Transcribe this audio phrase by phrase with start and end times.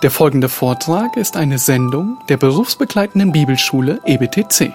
[0.00, 4.72] Der folgende Vortrag ist eine Sendung der berufsbegleitenden Bibelschule EBTC.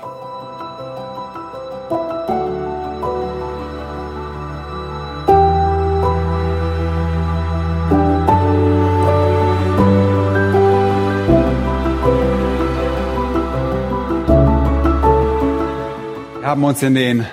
[16.35, 17.25] Wir haben uns in den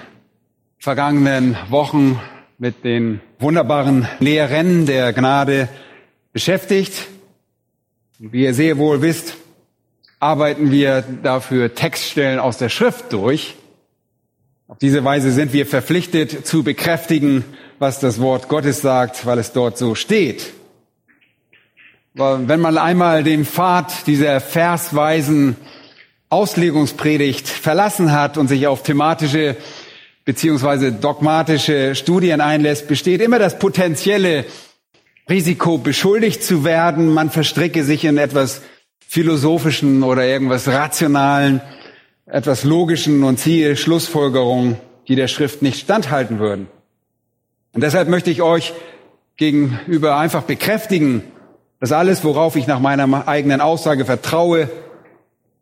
[0.79, 2.21] vergangenen Wochen
[2.57, 5.69] mit den wunderbaren Lehren der Gnade
[6.33, 7.09] beschäftigt.
[8.23, 9.33] Wie ihr sehr wohl wisst,
[10.19, 13.55] arbeiten wir dafür Textstellen aus der Schrift durch.
[14.69, 17.47] Auf diese Weise sind wir verpflichtet zu bekräftigen,
[17.79, 20.53] was das Wort Gottes sagt, weil es dort so steht.
[22.13, 25.57] Wenn man einmal den Pfad dieser versweisen
[26.29, 29.57] Auslegungspredigt verlassen hat und sich auf thematische
[30.27, 34.45] beziehungsweise dogmatische Studien einlässt, besteht immer das potenzielle
[35.31, 37.15] Risiko, beschuldigt zu werden.
[37.15, 38.63] Man verstricke sich in etwas
[38.99, 41.61] philosophischen oder irgendwas rationalen,
[42.27, 46.67] etwas logischen und ziehe Schlussfolgerungen, die der Schrift nicht standhalten würden.
[47.73, 48.73] Und deshalb möchte ich euch
[49.37, 51.23] gegenüber einfach bekräftigen,
[51.79, 54.69] dass alles, worauf ich nach meiner eigenen Aussage vertraue,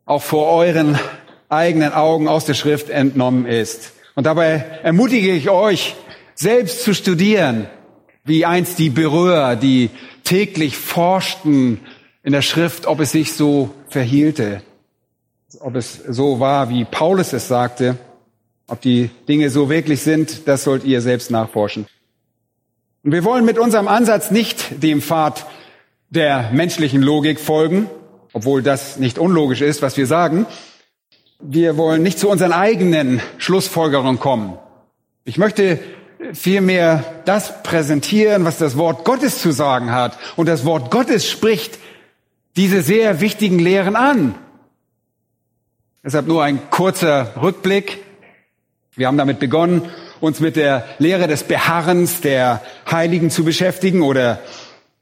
[0.05, 0.99] auch vor euren
[1.47, 3.93] eigenen Augen aus der Schrift entnommen ist.
[4.15, 5.95] Und dabei ermutige ich euch,
[6.33, 7.67] selbst zu studieren,
[8.29, 9.89] wie einst die Berührer, die
[10.23, 11.79] täglich forschten
[12.23, 14.61] in der Schrift, ob es sich so verhielte,
[15.59, 17.97] ob es so war, wie Paulus es sagte,
[18.67, 21.87] ob die Dinge so wirklich sind, das sollt ihr selbst nachforschen.
[23.03, 25.47] Und wir wollen mit unserem Ansatz nicht dem Pfad
[26.09, 27.89] der menschlichen Logik folgen,
[28.33, 30.45] obwohl das nicht unlogisch ist, was wir sagen.
[31.39, 34.59] Wir wollen nicht zu unseren eigenen Schlussfolgerungen kommen.
[35.23, 35.79] Ich möchte
[36.33, 40.17] vielmehr das präsentieren, was das Wort Gottes zu sagen hat.
[40.35, 41.79] Und das Wort Gottes spricht
[42.55, 44.35] diese sehr wichtigen Lehren an.
[46.03, 47.99] Deshalb nur ein kurzer Rückblick.
[48.95, 54.39] Wir haben damit begonnen, uns mit der Lehre des Beharrens der Heiligen zu beschäftigen oder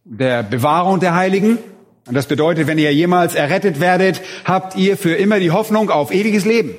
[0.03, 1.57] der Bewahrung der Heiligen.
[2.06, 6.13] Und das bedeutet, wenn ihr jemals errettet werdet, habt ihr für immer die Hoffnung auf
[6.13, 6.75] ewiges Leben.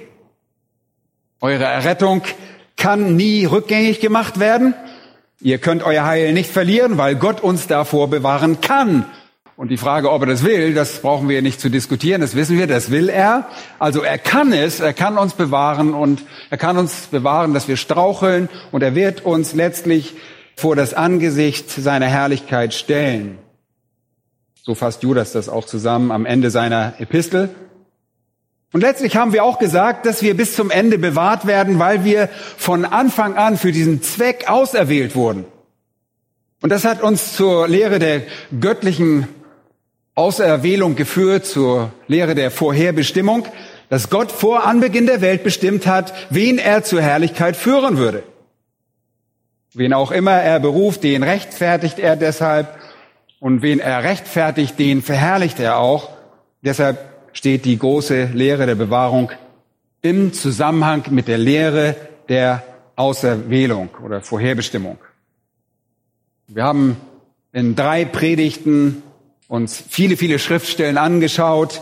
[1.41, 2.23] Eure Errettung
[2.79, 4.73] kann nie rückgängig gemacht werden.
[5.41, 9.05] Ihr könnt euer Heil nicht verlieren, weil Gott uns davor bewahren kann.
[9.57, 12.57] Und die Frage, ob er das will, das brauchen wir nicht zu diskutieren, das wissen
[12.57, 13.49] wir, das will er.
[13.81, 17.77] Also er kann es, er kann uns bewahren und er kann uns bewahren, dass wir
[17.77, 20.15] straucheln und er wird uns letztlich
[20.55, 23.39] vor das Angesicht seiner Herrlichkeit stellen.
[24.63, 27.51] So fasst Judas das auch zusammen am Ende seiner Epistel.
[28.73, 32.29] Und letztlich haben wir auch gesagt, dass wir bis zum Ende bewahrt werden, weil wir
[32.57, 35.47] von Anfang an für diesen Zweck auserwählt wurden.
[36.61, 38.23] Und das hat uns zur Lehre der
[38.61, 39.29] göttlichen
[40.15, 43.47] Auserwählung geführt, zur Lehre der Vorherbestimmung,
[43.89, 48.23] dass Gott vor Anbeginn der Welt bestimmt hat, wen er zur Herrlichkeit führen würde.
[49.73, 52.77] Wen auch immer er beruft, den rechtfertigt er deshalb
[53.41, 56.11] und wen er rechtfertigt, den verherrlicht er auch.
[56.63, 56.99] Deshalb
[57.33, 59.31] steht die große Lehre der Bewahrung
[60.03, 61.97] im Zusammenhang mit der Lehre
[62.29, 62.63] der
[62.97, 64.99] Auserwählung oder Vorherbestimmung.
[66.47, 66.97] Wir haben
[67.53, 69.03] in drei Predigten
[69.49, 71.81] uns viele, viele Schriftstellen angeschaut,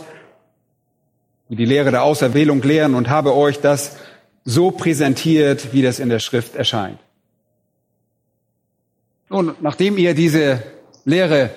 [1.49, 3.97] die die Lehre der Auserwählung lehren und habe euch das
[4.43, 6.99] so präsentiert, wie das in der Schrift erscheint.
[9.29, 10.63] Nun, nachdem ihr diese
[11.03, 11.49] Lehre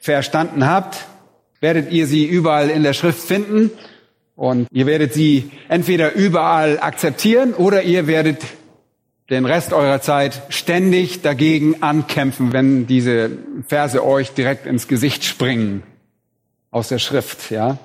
[0.00, 1.06] verstanden habt,
[1.62, 3.70] werdet ihr sie überall in der Schrift finden
[4.34, 8.42] und ihr werdet sie entweder überall akzeptieren oder ihr werdet
[9.30, 13.30] den Rest eurer Zeit ständig dagegen ankämpfen, wenn diese
[13.66, 15.84] Verse euch direkt ins Gesicht springen
[16.72, 17.78] aus der Schrift, ja.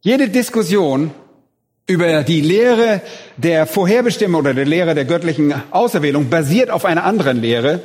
[0.00, 1.10] Jede Diskussion
[1.88, 3.00] über die Lehre
[3.36, 7.80] der Vorherbestimmung oder der Lehre der göttlichen Auserwählung basiert auf einer anderen Lehre,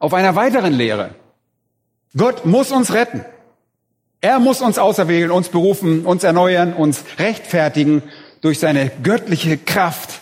[0.00, 1.10] auf einer weiteren Lehre.
[2.16, 3.24] Gott muss uns retten.
[4.22, 8.04] Er muss uns auserwählen, uns berufen, uns erneuern, uns rechtfertigen
[8.40, 10.20] durch seine göttliche Kraft,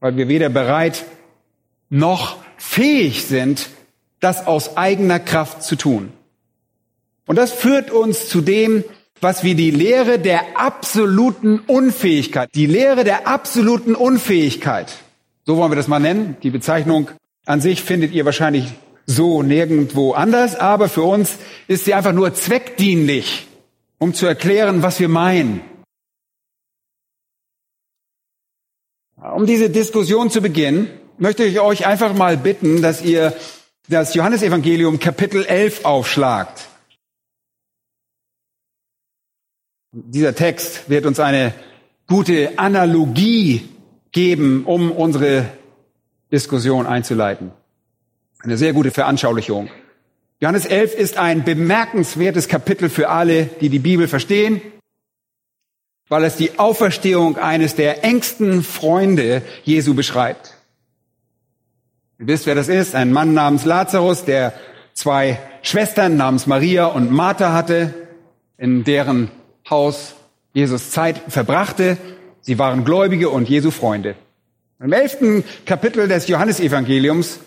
[0.00, 1.04] weil wir weder bereit
[1.90, 3.68] noch fähig sind,
[4.20, 6.12] das aus eigener Kraft zu tun.
[7.26, 8.84] Und das führt uns zu dem,
[9.20, 14.90] was wir die Lehre der absoluten Unfähigkeit, die Lehre der absoluten Unfähigkeit,
[15.44, 16.38] so wollen wir das mal nennen.
[16.42, 17.10] Die Bezeichnung
[17.44, 18.72] an sich findet ihr wahrscheinlich
[19.06, 21.36] so nirgendwo anders, aber für uns
[21.68, 23.46] ist sie einfach nur zweckdienlich,
[23.98, 25.62] um zu erklären, was wir meinen.
[29.16, 30.88] Um diese Diskussion zu beginnen,
[31.18, 33.34] möchte ich euch einfach mal bitten, dass ihr
[33.88, 36.68] das Johannesevangelium Kapitel 11 aufschlagt.
[39.92, 41.54] Dieser Text wird uns eine
[42.06, 43.68] gute Analogie
[44.12, 45.46] geben, um unsere
[46.30, 47.52] Diskussion einzuleiten.
[48.46, 49.70] Eine sehr gute Veranschaulichung.
[50.38, 54.60] Johannes 11 ist ein bemerkenswertes Kapitel für alle, die die Bibel verstehen,
[56.08, 60.54] weil es die Auferstehung eines der engsten Freunde Jesu beschreibt.
[62.20, 62.94] Ihr wisst, wer das ist?
[62.94, 64.52] Ein Mann namens Lazarus, der
[64.94, 67.94] zwei Schwestern namens Maria und Martha hatte,
[68.58, 69.28] in deren
[69.68, 70.14] Haus
[70.52, 71.96] Jesus Zeit verbrachte.
[72.42, 74.14] Sie waren Gläubige und Jesu Freunde.
[74.78, 77.40] Im elften Kapitel des Johannesevangeliums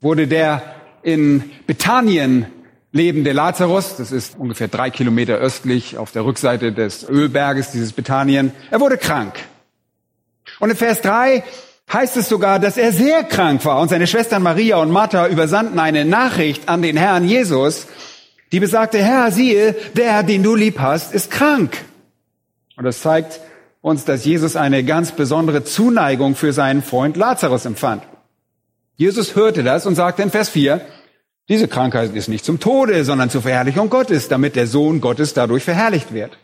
[0.00, 0.62] wurde der
[1.02, 2.46] in Bethanien
[2.92, 8.52] lebende Lazarus, das ist ungefähr drei Kilometer östlich auf der Rückseite des Ölberges, dieses Bethanien,
[8.70, 9.34] er wurde krank.
[10.58, 11.44] Und in Vers drei
[11.92, 15.78] heißt es sogar, dass er sehr krank war und seine Schwestern Maria und Martha übersandten
[15.78, 17.86] eine Nachricht an den Herrn Jesus,
[18.52, 21.76] die besagte, Herr, siehe, der, den du lieb hast, ist krank.
[22.76, 23.40] Und das zeigt
[23.80, 28.02] uns, dass Jesus eine ganz besondere Zuneigung für seinen Freund Lazarus empfand.
[29.00, 30.78] Jesus hörte das und sagte in Vers 4,
[31.48, 35.64] diese Krankheit ist nicht zum Tode, sondern zur Verherrlichung Gottes, damit der Sohn Gottes dadurch
[35.64, 36.36] verherrlicht wird.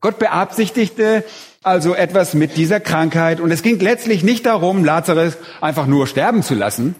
[0.00, 1.24] Gott beabsichtigte
[1.64, 6.44] also etwas mit dieser Krankheit und es ging letztlich nicht darum, Lazarus einfach nur sterben
[6.44, 6.94] zu lassen.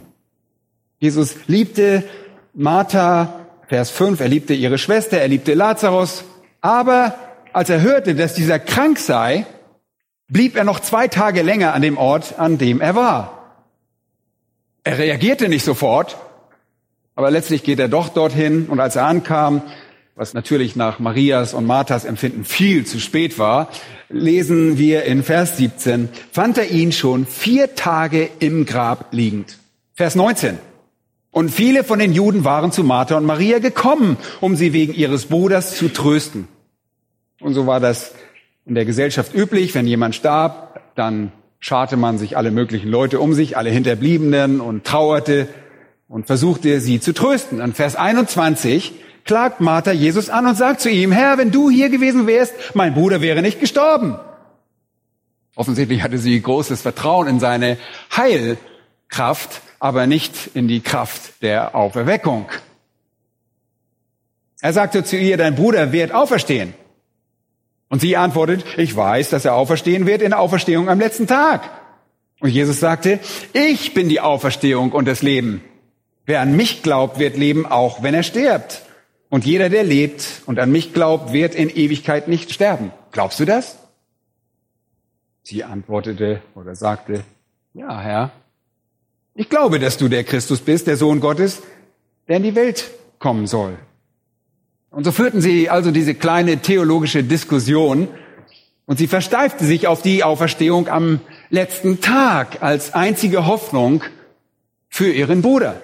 [0.99, 2.03] Jesus liebte
[2.55, 6.25] Martha, Vers 5, er liebte ihre Schwester, er liebte Lazarus,
[6.61, 7.15] aber
[7.53, 9.47] als er hörte, dass dieser krank sei,
[10.27, 13.42] blieb er noch zwei Tage länger an dem Ort, an dem er war.
[14.85, 16.17] Er reagierte nicht sofort,
[17.15, 19.63] aber letztlich geht er doch dorthin und als er ankam,
[20.15, 23.69] was natürlich nach Marias und Marthas Empfinden viel zu spät war,
[24.09, 29.59] lesen wir in Vers 17, fand er ihn schon vier Tage im Grab liegend.
[29.95, 30.59] Vers 19.
[31.31, 35.27] Und viele von den Juden waren zu Martha und Maria gekommen, um sie wegen ihres
[35.27, 36.47] Bruders zu trösten.
[37.41, 38.15] Und so war das
[38.67, 41.33] in der Gesellschaft üblich, wenn jemand starb, dann
[41.63, 45.49] scharte man sich alle möglichen Leute um sich, alle Hinterbliebenen und trauerte
[46.09, 47.61] und versuchte sie zu trösten.
[47.61, 48.93] An Vers 21
[49.25, 52.95] klagt Martha Jesus an und sagt zu ihm, Herr, wenn du hier gewesen wärst, mein
[52.95, 54.19] Bruder wäre nicht gestorben.
[55.55, 57.79] Offensichtlich hatte sie großes Vertrauen in seine
[58.17, 62.51] Heilkraft, aber nicht in die Kraft der Auferweckung.
[64.61, 66.75] Er sagte zu ihr, dein Bruder wird auferstehen.
[67.93, 71.69] Und sie antwortet, ich weiß, dass er auferstehen wird in der Auferstehung am letzten Tag.
[72.41, 73.21] Und Jesus sagte,
[73.53, 75.63] ich bin die Auferstehung und das Leben.
[76.25, 78.81] Wer an mich glaubt, wird leben, auch wenn er stirbt.
[79.29, 82.93] Und jeder, der lebt und an mich glaubt, wird in Ewigkeit nicht sterben.
[83.11, 83.77] Glaubst du das?
[85.43, 87.25] Sie antwortete oder sagte,
[87.75, 88.31] ja, Herr,
[89.35, 91.61] ich glaube, dass du der Christus bist, der Sohn Gottes,
[92.27, 93.77] der in die Welt kommen soll.
[94.93, 98.09] Und so führten sie also diese kleine theologische Diskussion
[98.85, 104.05] und sie versteifte sich auf die Auferstehung am letzten Tag als einzige Hoffnung
[104.91, 105.81] für ihren Bruder.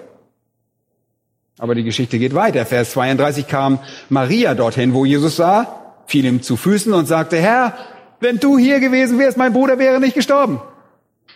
[1.59, 2.67] Aber die Geschichte geht weiter.
[2.67, 3.79] Vers 32 kam
[4.11, 7.75] Maria dorthin, wo Jesus sah, fiel ihm zu Füßen und sagte, Herr,
[8.21, 10.61] wenn du hier gewesen wärst, mein Bruder wäre nicht gestorben.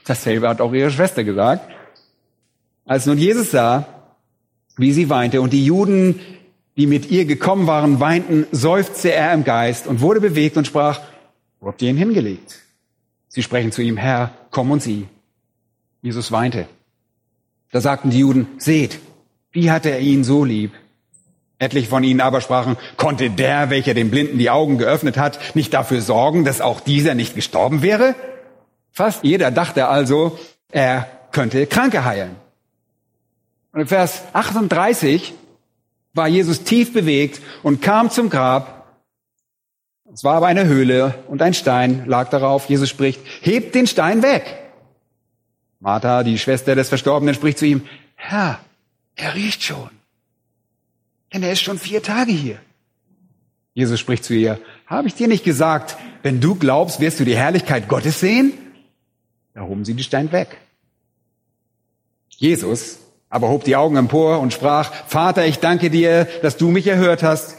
[0.04, 1.70] Dasselbe hat auch ihre Schwester gesagt.
[2.84, 3.86] Als nun Jesus sah,
[4.76, 6.20] wie sie weinte und die Juden
[6.76, 11.00] die mit ihr gekommen waren, weinten, seufzte er im Geist und wurde bewegt und sprach,
[11.60, 12.58] wo habt ihr ihn hingelegt?
[13.28, 15.06] Sie sprechen zu ihm, Herr, komm und sieh.
[16.02, 16.66] Jesus weinte.
[17.70, 18.98] Da sagten die Juden, seht,
[19.52, 20.72] wie hatte er ihn so lieb?
[21.58, 25.72] Etliche von ihnen aber sprachen, konnte der, welcher dem Blinden die Augen geöffnet hat, nicht
[25.72, 28.16] dafür sorgen, dass auch dieser nicht gestorben wäre?
[28.90, 30.38] Fast jeder dachte also,
[30.70, 32.36] er könnte Kranke heilen.
[33.72, 35.32] Und in Vers 38
[36.14, 39.00] war Jesus tief bewegt und kam zum Grab.
[40.12, 42.68] Es war aber eine Höhle und ein Stein lag darauf.
[42.68, 44.58] Jesus spricht, hebt den Stein weg.
[45.80, 48.60] Martha, die Schwester des Verstorbenen, spricht zu ihm, Herr,
[49.16, 49.90] er riecht schon.
[51.32, 52.58] Denn er ist schon vier Tage hier.
[53.74, 57.36] Jesus spricht zu ihr, habe ich dir nicht gesagt, wenn du glaubst, wirst du die
[57.36, 58.52] Herrlichkeit Gottes sehen?
[59.54, 60.58] Da hoben sie den Stein weg.
[62.28, 62.98] Jesus
[63.32, 67.22] aber hob die Augen empor und sprach, Vater, ich danke dir, dass du mich erhört
[67.22, 67.56] hast.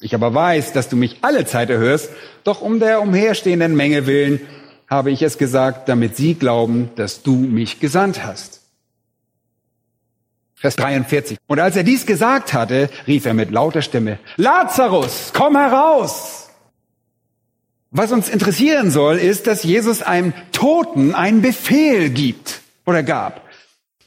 [0.00, 2.08] Ich aber weiß, dass du mich alle Zeit erhörst,
[2.42, 4.40] doch um der umherstehenden Menge willen
[4.88, 8.62] habe ich es gesagt, damit sie glauben, dass du mich gesandt hast.
[10.54, 11.36] Vers 43.
[11.46, 16.48] Und als er dies gesagt hatte, rief er mit lauter Stimme, Lazarus, komm heraus!
[17.90, 23.43] Was uns interessieren soll, ist, dass Jesus einem Toten einen Befehl gibt oder gab.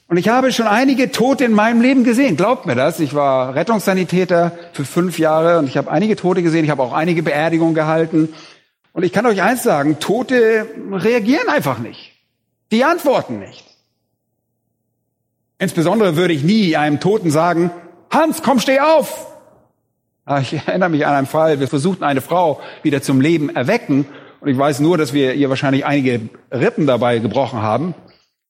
[0.10, 2.38] Und ich habe schon einige Tote in meinem Leben gesehen.
[2.38, 3.00] Glaubt mir das.
[3.02, 6.64] Ich war Rettungssanitäter für fünf Jahre und ich habe einige Tote gesehen.
[6.64, 8.30] Ich habe auch einige Beerdigungen gehalten.
[8.94, 12.14] Und ich kann euch eins sagen, Tote reagieren einfach nicht.
[12.72, 13.66] Die antworten nicht.
[15.60, 17.72] Insbesondere würde ich nie einem Toten sagen,
[18.10, 19.28] Hans, komm, steh auf.
[20.24, 24.06] Ah, ich erinnere mich an einen Fall, wir versuchten eine Frau wieder zum Leben erwecken.
[24.40, 27.94] Und ich weiß nur, dass wir ihr wahrscheinlich einige Rippen dabei gebrochen haben.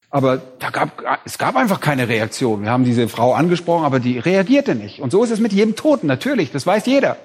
[0.09, 2.63] Aber da gab, es gab einfach keine Reaktion.
[2.63, 5.01] Wir haben diese Frau angesprochen, aber die reagierte nicht.
[5.01, 7.17] Und so ist es mit jedem Toten, natürlich, das weiß jeder.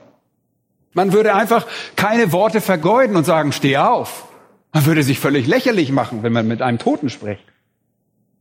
[0.92, 4.28] Man würde einfach keine Worte vergeuden und sagen, steh auf.
[4.72, 7.44] Man würde sich völlig lächerlich machen, wenn man mit einem Toten spricht.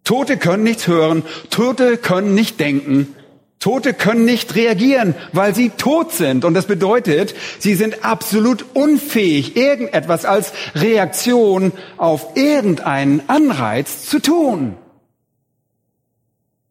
[0.03, 3.15] Tote können nichts hören, Tote können nicht denken,
[3.61, 6.45] Tote können nicht reagieren, weil sie tot sind.
[6.45, 14.77] Und das bedeutet, sie sind absolut unfähig, irgendetwas als Reaktion auf irgendeinen Anreiz zu tun.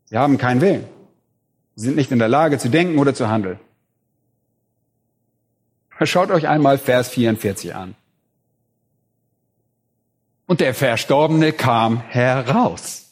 [0.06, 0.84] Sie haben keinen Willen.
[1.76, 3.60] Sie sind nicht in der Lage zu denken oder zu handeln.
[6.02, 7.94] Schaut euch einmal Vers 44 an.
[10.46, 13.10] Und der Verstorbene kam heraus.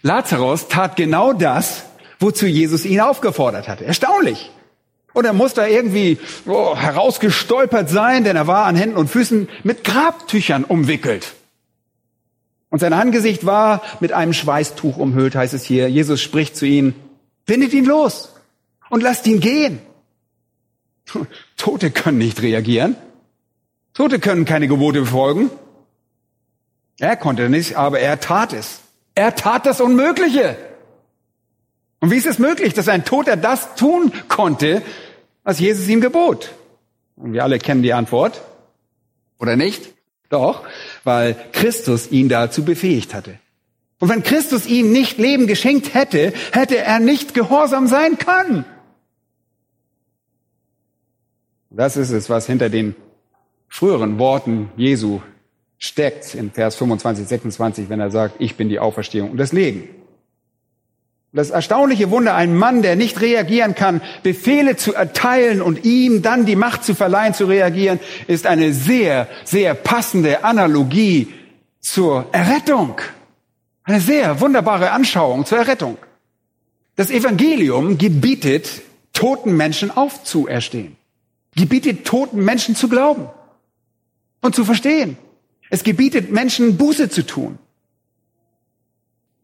[0.00, 1.84] Lazarus tat genau das,
[2.22, 3.84] wozu Jesus ihn aufgefordert hatte.
[3.84, 4.50] Erstaunlich.
[5.12, 9.48] Und er muss da irgendwie oh, herausgestolpert sein, denn er war an Händen und Füßen
[9.62, 11.34] mit Grabtüchern umwickelt.
[12.70, 15.90] Und sein Angesicht war mit einem Schweißtuch umhüllt, heißt es hier.
[15.90, 16.94] Jesus spricht zu ihnen,
[17.44, 18.32] bindet ihn los
[18.88, 19.80] und lasst ihn gehen.
[21.58, 22.96] Tote können nicht reagieren.
[23.92, 25.50] Tote können keine Gebote befolgen.
[26.98, 28.80] Er konnte nicht, aber er tat es.
[29.14, 30.56] Er tat das Unmögliche.
[32.02, 34.82] Und wie ist es möglich, dass ein Toter das tun konnte,
[35.44, 36.52] was Jesus ihm gebot?
[37.14, 38.42] Und wir alle kennen die Antwort.
[39.38, 39.94] Oder nicht?
[40.28, 40.64] Doch,
[41.04, 43.38] weil Christus ihn dazu befähigt hatte.
[44.00, 48.64] Und wenn Christus ihm nicht Leben geschenkt hätte, hätte er nicht gehorsam sein können.
[51.70, 52.96] Das ist es, was hinter den
[53.68, 55.20] früheren Worten Jesu
[55.78, 60.01] steckt in Vers 25, 26, wenn er sagt, ich bin die Auferstehung und das Leben.
[61.34, 66.44] Das erstaunliche Wunder, ein Mann, der nicht reagieren kann, Befehle zu erteilen und ihm dann
[66.44, 71.32] die Macht zu verleihen, zu reagieren, ist eine sehr, sehr passende Analogie
[71.80, 73.00] zur Errettung.
[73.84, 75.96] Eine sehr wunderbare Anschauung zur Errettung.
[76.96, 78.82] Das Evangelium gebietet,
[79.14, 80.96] toten Menschen aufzuerstehen.
[81.56, 83.28] Gebietet, toten Menschen zu glauben
[84.42, 85.16] und zu verstehen.
[85.70, 87.58] Es gebietet Menschen Buße zu tun.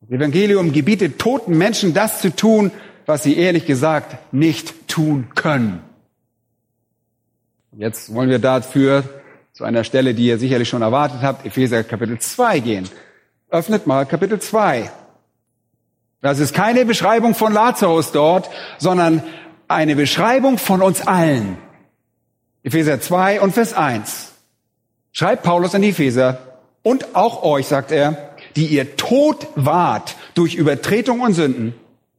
[0.09, 2.71] Das Evangelium gebietet toten Menschen das zu tun,
[3.05, 5.83] was sie ehrlich gesagt nicht tun können.
[7.77, 9.05] Jetzt wollen wir dafür
[9.53, 12.89] zu einer Stelle, die ihr sicherlich schon erwartet habt, Epheser Kapitel 2 gehen.
[13.51, 14.91] Öffnet mal Kapitel 2.
[16.23, 18.49] Das ist keine Beschreibung von Lazarus dort,
[18.79, 19.23] sondern
[19.69, 21.59] eine Beschreibung von uns allen.
[22.63, 24.33] Epheser 2 und Vers 1.
[25.13, 26.39] Schreibt Paulus an die Epheser
[26.83, 28.28] und auch euch, sagt er,
[28.59, 31.75] die ihr tot wart durch Übertretung und Sünden,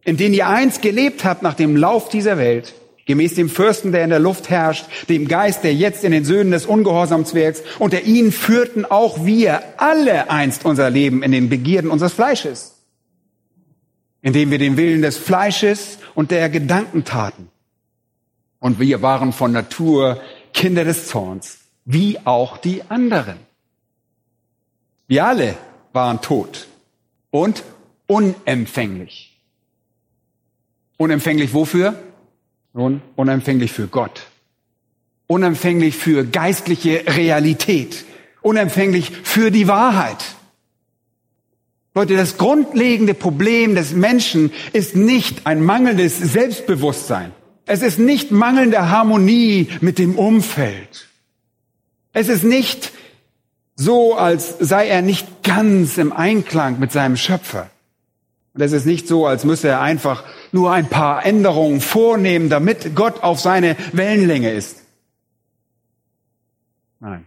[0.05, 2.73] in denen ihr einst gelebt habt nach dem Lauf dieser Welt,
[3.05, 6.51] gemäß dem Fürsten, der in der Luft herrscht, dem Geist, der jetzt in den Söhnen
[6.51, 11.91] des Ungehorsams wirkt, unter ihnen führten auch wir alle einst unser Leben in den Begierden
[11.91, 12.77] unseres Fleisches,
[14.21, 17.49] indem wir den Willen des Fleisches und der Gedanken taten.
[18.59, 20.21] Und wir waren von Natur
[20.53, 23.39] Kinder des Zorns, wie auch die anderen.
[25.09, 25.57] Wir alle
[25.93, 26.67] waren tot
[27.31, 27.63] und
[28.07, 29.37] unempfänglich.
[30.97, 31.95] Unempfänglich wofür?
[32.73, 34.27] Nun, unempfänglich für Gott.
[35.27, 38.05] Unempfänglich für geistliche Realität.
[38.41, 40.23] Unempfänglich für die Wahrheit.
[41.95, 47.31] Leute, das grundlegende Problem des Menschen ist nicht ein mangelndes Selbstbewusstsein.
[47.65, 51.07] Es ist nicht mangelnde Harmonie mit dem Umfeld.
[52.13, 52.91] Es ist nicht
[53.79, 57.69] so, als sei er nicht ganz im Einklang mit seinem Schöpfer.
[58.53, 62.93] Und es ist nicht so, als müsse er einfach nur ein paar Änderungen vornehmen, damit
[62.93, 64.81] Gott auf seine Wellenlänge ist.
[66.99, 67.25] Nein.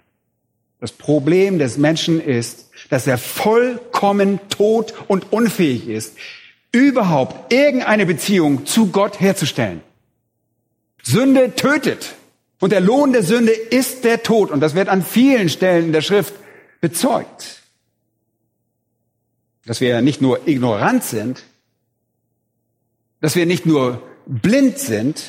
[0.78, 6.18] Das Problem des Menschen ist, dass er vollkommen tot und unfähig ist,
[6.71, 9.80] überhaupt irgendeine Beziehung zu Gott herzustellen.
[11.02, 12.12] Sünde tötet.
[12.61, 14.50] Und der Lohn der Sünde ist der Tod.
[14.50, 16.35] Und das wird an vielen Stellen in der Schrift
[16.82, 17.62] bezeugt,
[19.64, 21.42] dass wir nicht nur ignorant sind,
[23.20, 25.22] dass wir nicht nur blind sind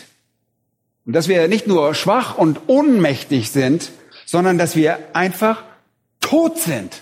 [1.05, 3.91] und dass wir nicht nur schwach und ohnmächtig sind,
[4.25, 5.63] sondern dass wir einfach
[6.19, 7.01] tot sind.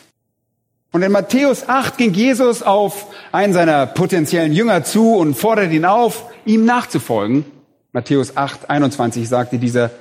[0.91, 5.85] Und in Matthäus 8 ging Jesus auf einen seiner potenziellen Jünger zu und forderte ihn
[5.85, 7.45] auf, ihm nachzufolgen.
[7.93, 9.91] Matthäus 8, 21 sagte dieser,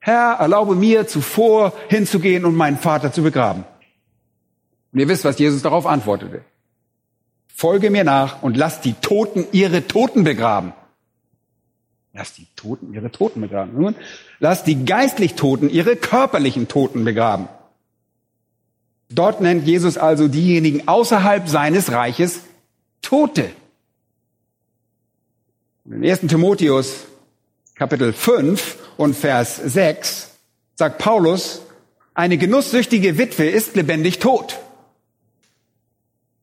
[0.00, 3.64] Herr, erlaube mir zuvor hinzugehen und meinen Vater zu begraben.
[4.92, 6.44] Und ihr wisst, was Jesus darauf antwortete.
[7.48, 10.72] Folge mir nach und lass die Toten ihre Toten begraben.
[12.12, 13.80] Lass die Toten ihre Toten begraben.
[13.80, 13.94] Nun,
[14.40, 17.48] lass die geistlich Toten ihre körperlichen Toten begraben.
[19.10, 22.40] Dort nennt Jesus also diejenigen außerhalb seines Reiches
[23.02, 23.50] Tote.
[25.84, 26.20] In 1.
[26.20, 27.06] Timotheus
[27.74, 30.30] Kapitel 5 und Vers 6
[30.76, 31.62] sagt Paulus,
[32.14, 34.58] eine genusssüchtige Witwe ist lebendig tot.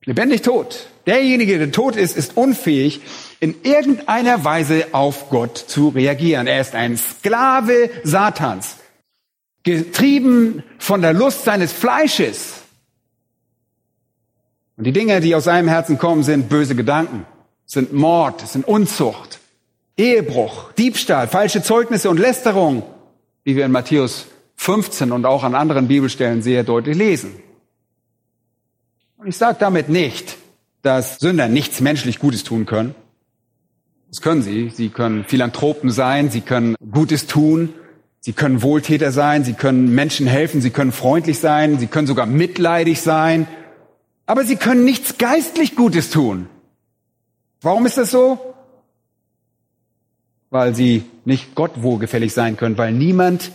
[0.08, 0.88] Lebendig tot.
[1.06, 3.02] Derjenige, der tot ist, ist unfähig,
[3.42, 6.48] in irgendeiner Weise auf Gott zu reagieren.
[6.48, 8.78] Er ist ein Sklave Satans,
[9.64, 12.54] getrieben von der Lust seines Fleisches.
[14.78, 17.26] Und die Dinge, die aus seinem Herzen kommen, sind böse Gedanken,
[17.66, 19.40] sind Mord, sind Unzucht,
[19.98, 22.84] Ehebruch, Diebstahl, falsche Zeugnisse und Lästerung,
[23.44, 27.44] wie wir in Matthäus 15 und auch an anderen Bibelstellen sehr deutlich lesen.
[29.26, 30.38] Ich sage damit nicht,
[30.84, 32.94] dass Sünder nichts menschlich Gutes tun können.
[34.10, 34.70] Das können sie.
[34.70, 37.74] Sie können Philanthropen sein, sie können Gutes tun,
[38.20, 42.26] sie können Wohltäter sein, sie können Menschen helfen, sie können freundlich sein, sie können sogar
[42.26, 43.48] mitleidig sein.
[44.28, 46.48] Aber sie können nichts geistlich Gutes tun.
[47.62, 48.54] Warum ist das so?
[50.52, 53.52] Weil sie nicht Gott wohlgefällig sein können, weil niemand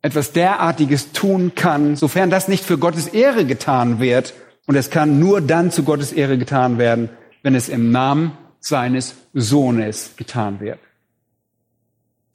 [0.00, 4.32] etwas derartiges tun kann, sofern das nicht für Gottes Ehre getan wird.
[4.66, 7.08] Und es kann nur dann zu Gottes Ehre getan werden,
[7.42, 10.78] wenn es im Namen seines Sohnes getan wird.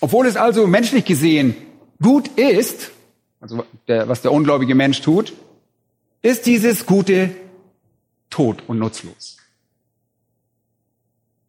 [0.01, 1.55] Obwohl es also menschlich gesehen
[2.01, 2.91] gut ist,
[3.39, 5.33] also der, was der ungläubige Mensch tut,
[6.21, 7.29] ist dieses Gute
[8.29, 9.37] tot und nutzlos.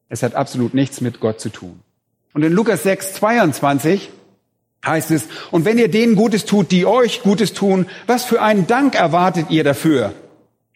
[0.08, 1.80] Es hat absolut nichts mit Gott zu tun.
[2.32, 4.10] Und in Lukas 6, 22
[4.84, 8.66] heißt es, und wenn ihr denen Gutes tut, die euch Gutes tun, was für einen
[8.66, 10.14] Dank erwartet ihr dafür?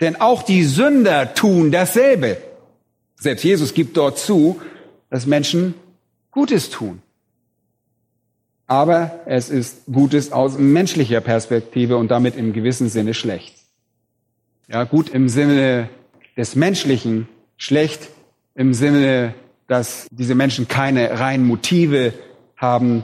[0.01, 2.39] Denn auch die Sünder tun dasselbe.
[3.17, 4.61] Selbst Jesus gibt dort zu,
[5.11, 5.75] dass Menschen
[6.31, 7.03] Gutes tun.
[8.67, 13.57] Aber es ist Gutes aus menschlicher Perspektive und damit im gewissen Sinne schlecht.
[14.69, 15.89] Ja, gut im Sinne
[16.37, 18.09] des Menschlichen, schlecht
[18.55, 19.35] im Sinne,
[19.67, 22.15] dass diese Menschen keine reinen Motive
[22.57, 23.03] haben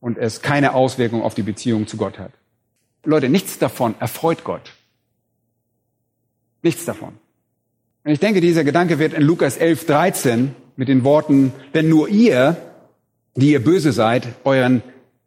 [0.00, 2.32] und es keine Auswirkung auf die Beziehung zu Gott hat.
[3.04, 4.72] Leute, nichts davon erfreut Gott.
[6.64, 7.10] Nichts davon.
[8.04, 12.08] Und ich denke, dieser Gedanke wird in Lukas 11, 13 mit den Worten, wenn nur
[12.08, 12.56] ihr,
[13.36, 14.82] die ihr böse seid, euren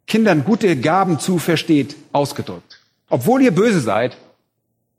[0.08, 2.80] Kindern gute Gaben zu versteht, ausgedrückt.
[3.08, 4.16] Obwohl ihr böse seid,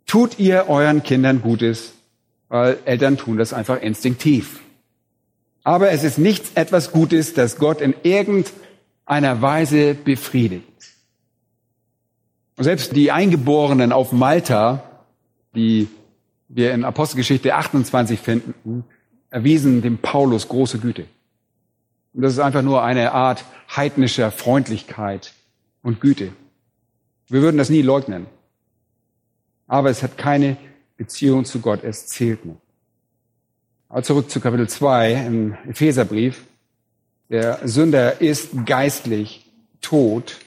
[0.06, 1.92] tut ihr euren Kindern Gutes,
[2.48, 4.62] weil Eltern tun das einfach instinktiv.
[5.64, 10.64] Aber es ist nichts etwas Gutes, das Gott in irgendeiner Weise befriedigt.
[12.56, 14.84] Und selbst die Eingeborenen auf Malta,
[15.54, 15.90] die
[16.50, 18.84] wir in Apostelgeschichte 28 finden,
[19.30, 21.06] erwiesen dem Paulus große Güte.
[22.14, 25.34] Und das ist einfach nur eine Art heidnischer Freundlichkeit
[25.84, 26.34] und Güte.
[27.28, 28.26] Wir würden das nie leugnen.
[29.68, 30.58] Aber es hat keine
[30.98, 32.60] Beziehung zu Gott, es zählt nicht.
[33.88, 36.44] Aber zurück zu Kapitel 2 im Epheserbrief.
[37.30, 39.46] Der Sünder ist geistlich
[39.82, 40.40] tot.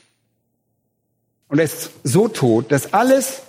[1.49, 3.43] Und er ist so tot, dass alles,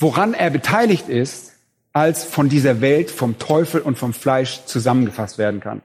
[0.00, 1.52] woran er beteiligt ist,
[1.92, 5.82] als von dieser Welt, vom Teufel und vom Fleisch zusammengefasst werden kann.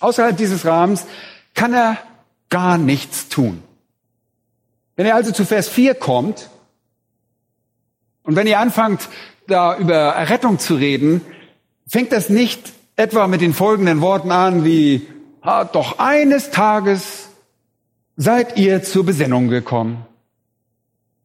[0.00, 1.06] Außerhalb dieses Rahmens
[1.54, 1.96] kann er
[2.50, 3.62] gar nichts tun.
[4.96, 6.50] Wenn er also zu Vers 4 kommt
[8.22, 9.08] und wenn ihr anfangt,
[9.46, 11.22] da über Errettung zu reden,
[11.86, 15.06] fängt das nicht etwa mit den folgenden Worten an wie,
[15.72, 17.28] doch eines Tages
[18.16, 20.04] seid ihr zur Besinnung gekommen.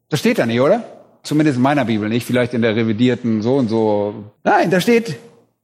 [0.09, 0.88] Das steht da nicht, oder?
[1.23, 4.31] Zumindest in meiner Bibel nicht, vielleicht in der revidierten so und so.
[4.43, 5.15] Nein, da steht,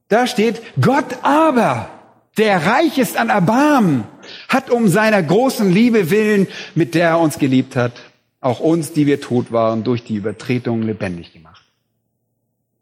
[0.08, 1.90] da steht, Gott aber,
[2.38, 4.04] der reich ist an Erbarmen,
[4.48, 7.92] hat um seiner großen Liebe willen, mit der er uns geliebt hat,
[8.40, 11.62] auch uns, die wir tot waren, durch die Übertretung lebendig gemacht.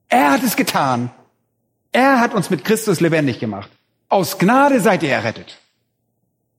[0.09, 1.11] Er hat es getan.
[1.91, 3.71] Er hat uns mit Christus lebendig gemacht.
[4.09, 5.59] Aus Gnade seid ihr errettet.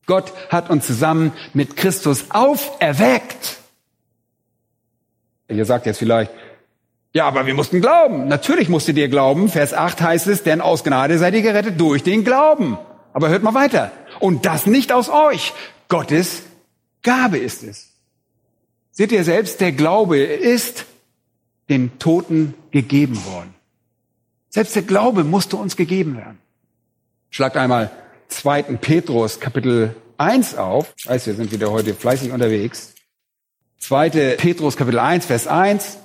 [0.06, 3.59] Gott hat uns zusammen mit Christus auferweckt.
[5.50, 6.32] Ihr sagt jetzt vielleicht,
[7.12, 8.28] ja, aber wir mussten glauben.
[8.28, 9.50] Natürlich musstet ihr glauben.
[9.50, 12.78] Vers 8 heißt es, denn aus Gnade seid ihr gerettet durch den Glauben.
[13.14, 13.92] Aber hört mal weiter.
[14.20, 15.54] Und das nicht aus euch.
[15.88, 16.44] Gottes
[17.02, 17.94] Gabe ist es.
[18.92, 20.86] Seht ihr selbst, der Glaube ist
[21.70, 23.56] den Toten gegeben worden.
[24.50, 26.38] Selbst der Glaube musste uns gegeben werden.
[27.32, 27.90] Schlagt einmal
[28.28, 28.64] 2.
[28.64, 30.94] Petrus Kapitel 1 auf.
[30.98, 32.94] Ich weiß, wir sind wieder heute fleißig unterwegs.
[33.80, 34.36] 2.
[34.38, 35.98] Petrus Kapitel 1, Vers 1.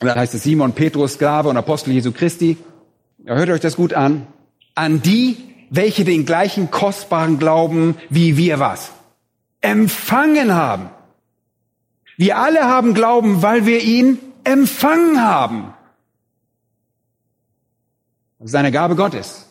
[0.00, 2.56] Und da heißt es Simon Petrus, Sklave und Apostel Jesu Christi.
[3.24, 4.26] Ja, hört euch das gut an.
[4.74, 5.36] An die,
[5.68, 8.92] welche den gleichen kostbaren Glauben wie wir was?
[9.60, 10.88] Empfangen haben.
[12.16, 15.74] Wir alle haben Glauben, weil wir ihn empfangen haben.
[18.38, 19.46] Das ist eine Gabe Gottes.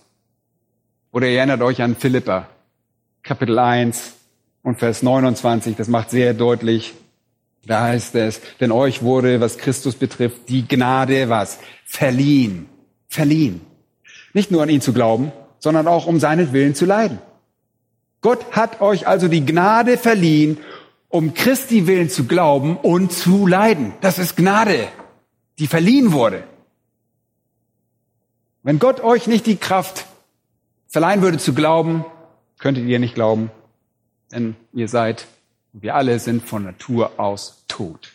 [1.12, 2.48] Oder ihr erinnert euch an Philippa,
[3.24, 4.14] Kapitel 1
[4.64, 6.94] und Vers 29, das macht sehr deutlich,
[7.66, 11.60] da heißt es, denn euch wurde, was Christus betrifft, die Gnade, was?
[11.86, 12.68] Verliehen.
[13.08, 13.62] Verliehen.
[14.34, 17.20] Nicht nur an ihn zu glauben, sondern auch um seinen Willen zu leiden.
[18.22, 20.58] Gott hat euch also die Gnade verliehen,
[21.10, 23.94] um Christi Willen zu glauben und zu leiden.
[24.02, 24.88] Das ist Gnade,
[25.58, 26.44] die verliehen wurde.
[28.62, 30.06] Wenn Gott euch nicht die Kraft
[30.88, 32.06] verleihen würde zu glauben,
[32.60, 33.52] könntet ihr nicht glauben,
[34.32, 35.28] denn ihr seid,
[35.74, 38.12] wir alle sind von Natur aus tot.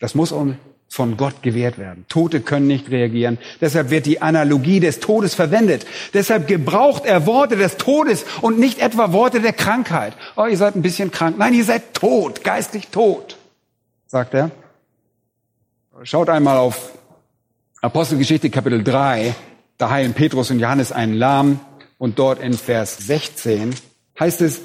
[0.00, 0.56] Das muss uns
[0.88, 2.06] von Gott gewährt werden.
[2.08, 3.38] Tote können nicht reagieren.
[3.60, 5.86] Deshalb wird die Analogie des Todes verwendet.
[6.14, 10.14] Deshalb gebraucht er Worte des Todes und nicht etwa Worte der Krankheit.
[10.36, 11.36] Oh, ihr seid ein bisschen krank.
[11.38, 13.36] Nein, ihr seid tot, geistig tot,
[14.06, 14.50] sagt er.
[16.04, 16.92] Schaut einmal auf
[17.82, 19.34] Apostelgeschichte Kapitel 3.
[19.76, 21.60] Da heilen Petrus und Johannes einen Lahm
[21.98, 23.74] und dort in Vers 16
[24.18, 24.60] heißt es,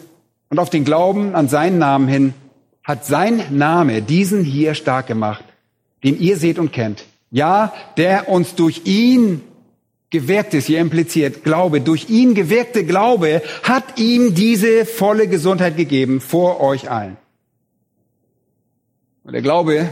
[0.53, 2.35] und auf den Glauben an seinen Namen hin
[2.83, 5.43] hat sein Name diesen hier stark gemacht,
[6.03, 7.05] den ihr seht und kennt.
[7.31, 9.41] Ja, der uns durch ihn
[10.11, 16.21] gewirkt ist, hier impliziert Glaube, durch ihn gewirkte Glaube hat ihm diese volle Gesundheit gegeben
[16.21, 17.17] vor euch allen.
[19.23, 19.89] Und der Glaube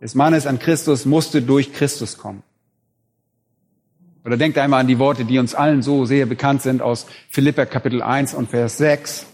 [0.00, 2.42] des Mannes an Christus musste durch Christus kommen.
[4.24, 7.66] Oder denkt einmal an die Worte, die uns allen so sehr bekannt sind aus Philippa
[7.66, 9.26] Kapitel 1 und Vers 6.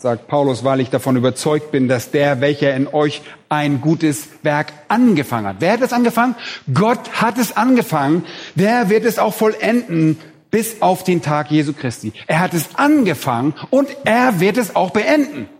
[0.00, 4.72] Sagt Paulus, weil ich davon überzeugt bin, dass der, welcher in euch ein gutes Werk
[4.88, 5.56] angefangen hat.
[5.58, 6.36] Wer hat es angefangen?
[6.72, 8.24] Gott hat es angefangen.
[8.54, 10.16] Wer wird es auch vollenden
[10.50, 12.14] bis auf den Tag Jesu Christi?
[12.26, 15.50] Er hat es angefangen und er wird es auch beenden.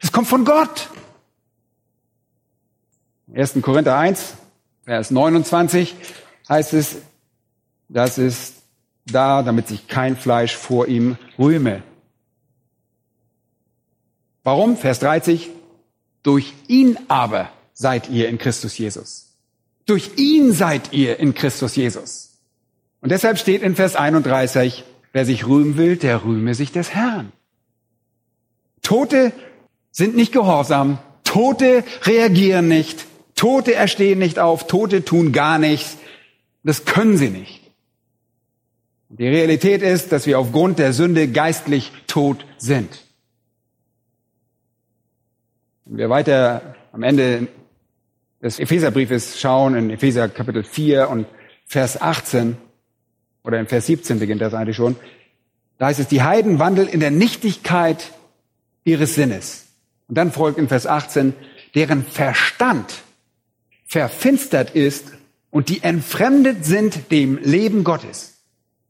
[0.00, 0.88] Es kommt von Gott.
[3.34, 3.58] 1.
[3.60, 4.32] Korinther 1,
[4.86, 5.94] Vers 29
[6.48, 6.96] heißt es,
[7.90, 8.62] das ist
[9.04, 11.82] da, damit sich kein Fleisch vor ihm rühme.
[14.44, 14.76] Warum?
[14.76, 15.50] Vers 30.
[16.22, 19.36] Durch ihn aber seid ihr in Christus Jesus.
[19.86, 22.38] Durch ihn seid ihr in Christus Jesus.
[23.00, 27.32] Und deshalb steht in Vers 31, wer sich rühmen will, der rühme sich des Herrn.
[28.82, 29.32] Tote
[29.90, 30.98] sind nicht gehorsam.
[31.24, 33.06] Tote reagieren nicht.
[33.34, 34.66] Tote erstehen nicht auf.
[34.66, 35.96] Tote tun gar nichts.
[36.62, 37.60] Das können sie nicht.
[39.08, 42.88] Die Realität ist, dass wir aufgrund der Sünde geistlich tot sind.
[45.84, 47.48] Wenn wir weiter am Ende
[48.40, 51.26] des Epheserbriefes schauen, in Epheser Kapitel 4 und
[51.66, 52.56] Vers 18,
[53.42, 54.94] oder in Vers 17 beginnt das eigentlich schon,
[55.78, 58.12] da heißt es, die Heiden wandeln in der Nichtigkeit
[58.84, 59.66] ihres Sinnes.
[60.06, 61.34] Und dann folgt in Vers 18,
[61.74, 63.02] deren Verstand
[63.84, 65.12] verfinstert ist
[65.50, 68.38] und die entfremdet sind dem Leben Gottes.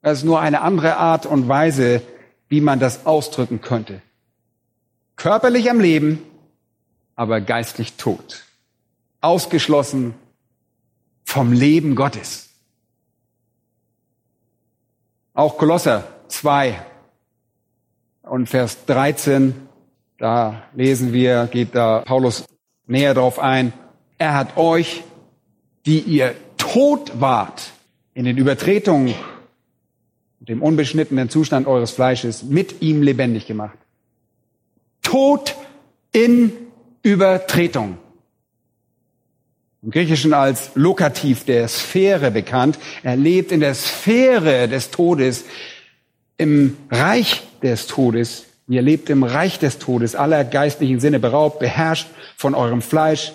[0.03, 2.03] Das ist nur eine andere Art und Weise,
[2.51, 4.03] wie man das ausdrücken könnte.
[5.17, 6.23] Körperlich am Leben,
[7.23, 8.43] aber geistlich tot.
[9.21, 10.15] Ausgeschlossen
[11.25, 12.49] vom Leben Gottes.
[15.33, 16.85] Auch Kolosser 2
[18.23, 19.55] und Vers 13,
[20.19, 22.45] da lesen wir, geht da Paulus
[22.89, 23.73] näher darauf ein.
[24.19, 25.05] Er hat euch,
[25.87, 27.71] die ihr tot wart
[28.15, 29.15] in den Übertretungen
[30.41, 33.79] dem unbeschnittenen Zustand eures Fleisches mit ihm lebendig gemacht.
[35.03, 35.55] Tod
[36.11, 36.53] in
[37.03, 37.99] Übertretung.
[39.83, 42.79] Im Griechischen als Lokativ der Sphäre bekannt.
[43.03, 45.45] Er lebt in der Sphäre des Todes,
[46.37, 48.47] im Reich des Todes.
[48.69, 53.33] Ihr lebt im Reich des Todes, aller geistlichen Sinne beraubt, beherrscht von eurem Fleisch,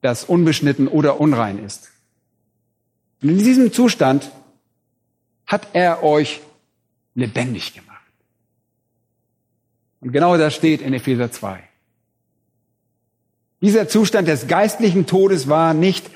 [0.00, 1.90] das unbeschnitten oder unrein ist.
[3.22, 4.30] Und in diesem Zustand
[5.46, 6.40] hat er euch
[7.14, 7.94] lebendig gemacht.
[10.00, 11.62] Und genau das steht in Epheser 2.
[13.64, 16.10] Dieser Zustand des geistlichen Todes war nicht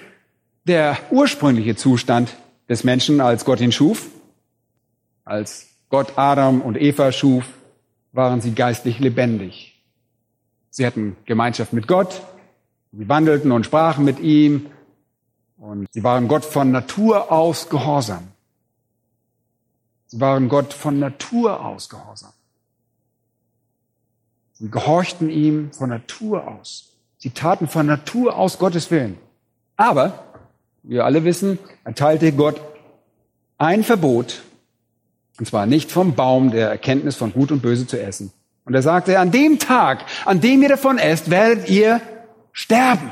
[0.65, 2.37] der ursprüngliche Zustand
[2.69, 4.09] des Menschen, als Gott ihn schuf.
[5.25, 7.47] Als Gott Adam und Eva schuf,
[8.13, 9.83] waren sie geistlich lebendig.
[10.69, 12.21] Sie hatten Gemeinschaft mit Gott,
[12.93, 14.67] Sie wandelten und sprachen mit ihm
[15.57, 18.29] und sie waren Gott von Natur aus gehorsam.
[20.07, 22.33] Sie waren Gott von Natur aus gehorsam.
[24.53, 26.88] Sie gehorchten ihm von Natur aus.
[27.19, 29.19] Sie taten von Natur aus Gottes Willen.
[29.77, 30.25] Aber,
[30.83, 32.61] wir alle wissen, erteilte Gott
[33.59, 34.43] ein Verbot,
[35.39, 38.33] und zwar nicht vom Baum der Erkenntnis von Gut und Böse zu essen.
[38.65, 42.01] Und er sagte, an dem Tag, an dem ihr davon esst, werdet ihr
[42.53, 43.11] sterben.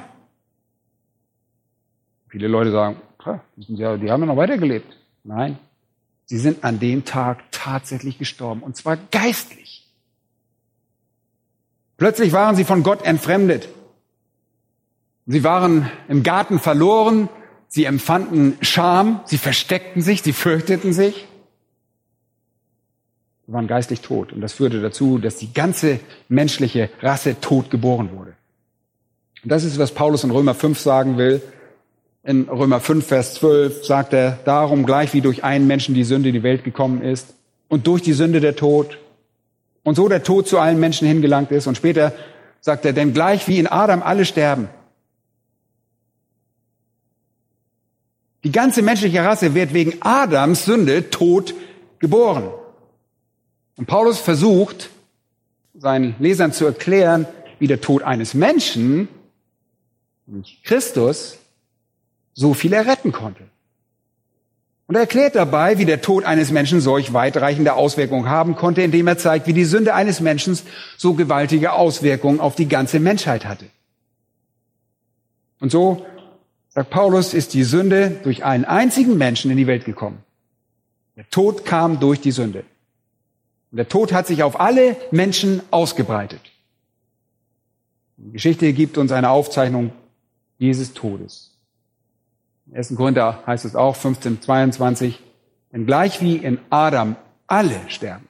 [2.29, 2.97] Viele Leute sagen,
[3.57, 4.97] die haben ja noch weitergelebt.
[5.25, 5.59] Nein,
[6.27, 9.88] sie sind an dem Tag tatsächlich gestorben, und zwar geistlich.
[11.97, 13.69] Plötzlich waren sie von Gott entfremdet.
[15.26, 17.28] Sie waren im Garten verloren,
[17.66, 21.26] sie empfanden Scham, sie versteckten sich, sie fürchteten sich.
[23.46, 24.32] Sie waren geistlich tot.
[24.32, 28.34] Und das führte dazu, dass die ganze menschliche Rasse tot geboren wurde.
[29.42, 31.42] Und das ist, was Paulus in Römer 5 sagen will.
[32.22, 36.28] In Römer 5, Vers 12 sagt er, darum gleich wie durch einen Menschen die Sünde
[36.30, 37.34] in die Welt gekommen ist
[37.68, 38.98] und durch die Sünde der Tod
[39.84, 41.68] und so der Tod zu allen Menschen hingelangt ist.
[41.68, 42.12] Und später
[42.60, 44.68] sagt er, denn gleich wie in Adam alle sterben,
[48.46, 51.52] Die ganze menschliche Rasse wird wegen Adams Sünde tot
[51.98, 52.48] geboren.
[53.76, 54.90] Und Paulus versucht,
[55.74, 57.26] seinen Lesern zu erklären,
[57.59, 59.09] wie der Tod eines Menschen,
[60.62, 61.38] Christus,
[62.35, 63.42] so viel erretten konnte.
[64.87, 69.09] Und er erklärt dabei, wie der Tod eines Menschen solch weitreichende Auswirkungen haben konnte, indem
[69.09, 70.56] er zeigt, wie die Sünde eines Menschen
[70.96, 73.66] so gewaltige Auswirkungen auf die ganze Menschheit hatte.
[75.59, 76.06] Und so
[76.76, 80.18] sagt Paulus, ist die Sünde durch einen einzigen Menschen in die Welt gekommen.
[81.16, 82.64] Der Tod kam durch die Sünde.
[83.70, 86.42] Und der Tod hat sich auf alle Menschen ausgebreitet.
[88.18, 89.90] Die Geschichte gibt uns eine Aufzeichnung
[90.60, 91.56] dieses Todes.
[92.66, 92.94] Im 1.
[92.94, 95.20] Korinther heißt es auch 1522,
[95.72, 98.28] denn gleich wie in Adam alle sterben.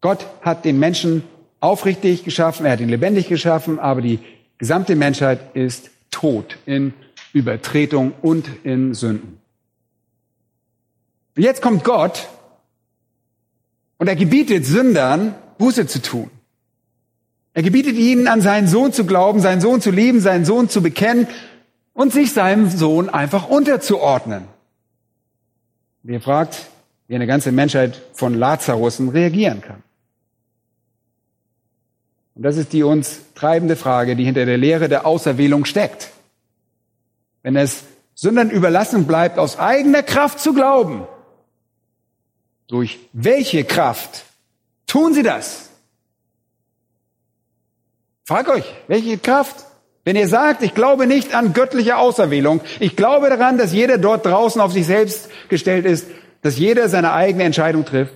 [0.00, 1.24] Gott hat den Menschen
[1.60, 4.18] aufrichtig geschaffen, er hat ihn lebendig geschaffen, aber die
[4.56, 6.94] gesamte Menschheit ist tot in
[7.32, 9.40] Übertretung und in Sünden.
[11.34, 12.28] Und jetzt kommt Gott
[13.98, 16.30] und er gebietet Sündern, Buße zu tun.
[17.54, 20.82] Er gebietet ihnen, an seinen Sohn zu glauben, seinen Sohn zu lieben, seinen Sohn zu
[20.82, 21.26] bekennen
[21.92, 24.44] und sich seinem Sohn einfach unterzuordnen.
[26.02, 26.66] Wie er fragt,
[27.08, 29.82] wie eine ganze Menschheit von Lazarussen reagieren kann.
[32.34, 36.10] Und das ist die uns treibende Frage, die hinter der Lehre der Auserwählung steckt.
[37.42, 41.06] Wenn es Sündern überlassen bleibt, aus eigener Kraft zu glauben,
[42.68, 44.24] durch welche Kraft
[44.86, 45.70] tun sie das?
[48.24, 49.56] Frag euch, welche Kraft?
[50.04, 54.24] Wenn ihr sagt, ich glaube nicht an göttliche Auserwählung, ich glaube daran, dass jeder dort
[54.26, 56.06] draußen auf sich selbst gestellt ist,
[56.40, 58.14] dass jeder seine eigene Entscheidung trifft,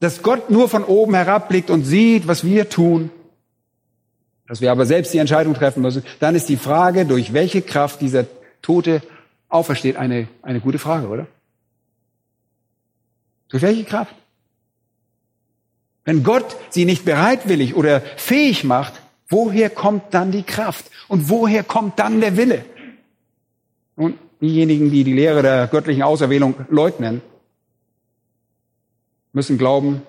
[0.00, 3.10] dass Gott nur von oben herabblickt und sieht, was wir tun,
[4.52, 8.02] dass wir aber selbst die Entscheidung treffen müssen, dann ist die Frage, durch welche Kraft
[8.02, 8.26] dieser
[8.60, 9.00] Tote
[9.48, 11.26] aufersteht, eine, eine gute Frage, oder?
[13.48, 14.14] Durch welche Kraft?
[16.04, 20.84] Wenn Gott sie nicht bereitwillig oder fähig macht, woher kommt dann die Kraft?
[21.08, 22.66] Und woher kommt dann der Wille?
[23.96, 27.22] Und diejenigen, die die Lehre der göttlichen Auserwählung leugnen,
[29.32, 30.02] müssen glauben,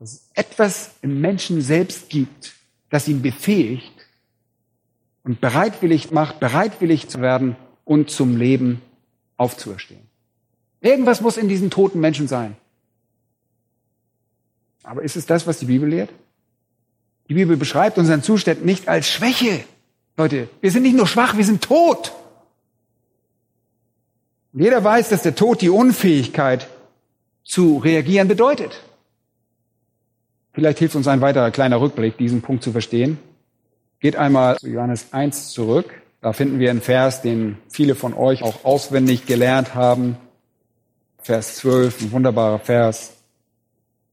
[0.00, 2.57] dass es etwas im Menschen selbst gibt,
[2.90, 3.92] das ihn befähigt
[5.24, 8.82] und bereitwillig macht, bereitwillig zu werden und zum Leben
[9.36, 10.08] aufzuerstehen.
[10.80, 12.56] Irgendwas muss in diesen toten Menschen sein.
[14.82, 16.10] Aber ist es das, was die Bibel lehrt?
[17.28, 19.64] Die Bibel beschreibt unseren Zustand nicht als Schwäche.
[20.16, 22.12] Leute, wir sind nicht nur schwach, wir sind tot.
[24.52, 26.68] jeder weiß, dass der Tod die Unfähigkeit
[27.44, 28.82] zu reagieren bedeutet.
[30.58, 33.18] Vielleicht hilft uns ein weiterer kleiner Rückblick, diesen Punkt zu verstehen.
[34.00, 35.88] Geht einmal zu Johannes 1 zurück.
[36.20, 40.16] Da finden wir einen Vers, den viele von euch auch auswendig gelernt haben.
[41.18, 43.18] Vers 12, ein wunderbarer Vers.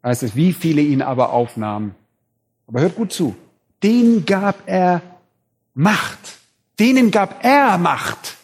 [0.03, 1.95] Da heißt es, wie viele ihn aber aufnahmen.
[2.67, 3.35] Aber hört gut zu.
[3.81, 5.01] Den gab er
[5.73, 6.19] Macht.
[6.79, 8.35] Denen gab er Macht,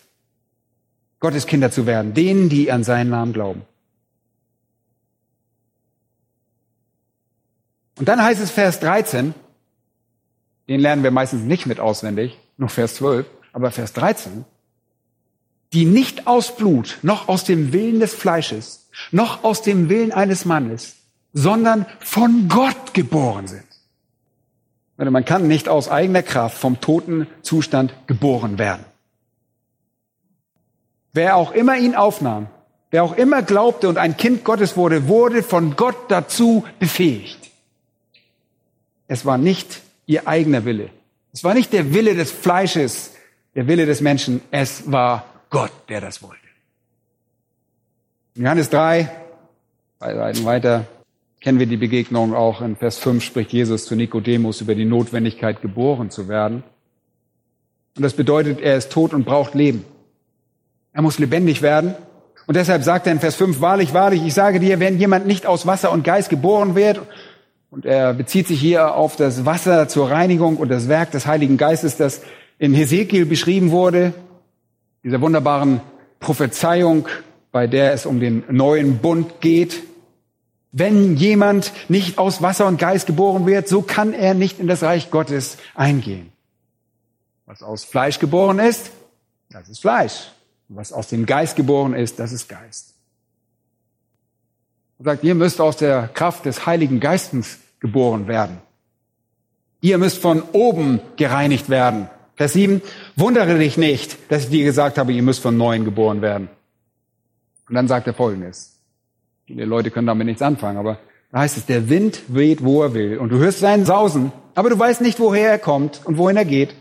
[1.19, 2.15] Gottes Kinder zu werden.
[2.15, 3.61] Denen, die an seinen Namen glauben.
[8.01, 9.35] Und dann heißt es Vers 13,
[10.67, 14.43] den lernen wir meistens nicht mit auswendig, nur Vers 12, aber Vers 13,
[15.71, 20.45] die nicht aus Blut, noch aus dem Willen des Fleisches, noch aus dem Willen eines
[20.45, 20.95] Mannes,
[21.33, 23.67] sondern von Gott geboren sind.
[24.97, 28.83] Man kann nicht aus eigener Kraft vom toten Zustand geboren werden.
[31.13, 32.47] Wer auch immer ihn aufnahm,
[32.89, 37.50] wer auch immer glaubte und ein Kind Gottes wurde, wurde von Gott dazu befähigt.
[39.11, 40.89] Es war nicht ihr eigener Wille.
[41.33, 43.11] Es war nicht der Wille des Fleisches,
[43.55, 44.39] der Wille des Menschen.
[44.51, 46.37] Es war Gott, der das wollte.
[48.35, 49.11] In Johannes 3,
[49.99, 50.87] bei Seiten weiter,
[51.41, 52.61] kennen wir die Begegnung auch.
[52.61, 56.63] In Vers 5 spricht Jesus zu Nikodemus über die Notwendigkeit, geboren zu werden.
[57.97, 59.83] Und das bedeutet, er ist tot und braucht Leben.
[60.93, 61.95] Er muss lebendig werden.
[62.47, 65.45] Und deshalb sagt er in Vers 5, wahrlich, wahrlich, ich sage dir, wenn jemand nicht
[65.45, 67.01] aus Wasser und Geist geboren wird,
[67.71, 71.57] und er bezieht sich hier auf das Wasser zur Reinigung und das Werk des Heiligen
[71.57, 72.21] Geistes, das
[72.59, 74.13] in Hesekiel beschrieben wurde,
[75.03, 75.81] dieser wunderbaren
[76.19, 77.07] Prophezeiung,
[77.51, 79.81] bei der es um den neuen Bund geht.
[80.73, 84.83] Wenn jemand nicht aus Wasser und Geist geboren wird, so kann er nicht in das
[84.83, 86.31] Reich Gottes eingehen.
[87.45, 88.91] Was aus Fleisch geboren ist,
[89.49, 90.31] das ist Fleisch.
[90.67, 92.90] Was aus dem Geist geboren ist, das ist Geist.
[95.01, 98.59] Er sagt, ihr müsst aus der Kraft des Heiligen Geistes geboren werden.
[99.79, 102.07] Ihr müsst von oben gereinigt werden.
[102.35, 102.83] Vers 7,
[103.15, 106.49] wundere dich nicht, dass ich dir gesagt habe, ihr müsst von neuem geboren werden.
[107.67, 108.77] Und dann sagt er folgendes.
[109.47, 110.99] Viele Leute können damit nichts anfangen, aber
[111.31, 113.17] da heißt es, der Wind weht, wo er will.
[113.17, 116.45] Und du hörst seinen Sausen, aber du weißt nicht, woher er kommt und wohin er
[116.45, 116.75] geht.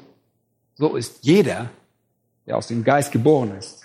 [0.75, 1.71] So ist jeder,
[2.47, 3.81] der aus dem Geist geboren ist.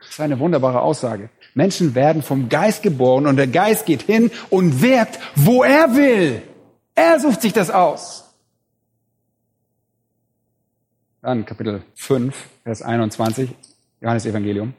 [0.00, 1.30] Das ist eine wunderbare Aussage.
[1.54, 6.42] Menschen werden vom Geist geboren und der Geist geht hin und wirkt, wo er will.
[6.94, 8.24] Er sucht sich das aus.
[11.22, 13.50] Dann Kapitel 5, Vers 21,
[14.00, 14.74] Johannes Evangelium.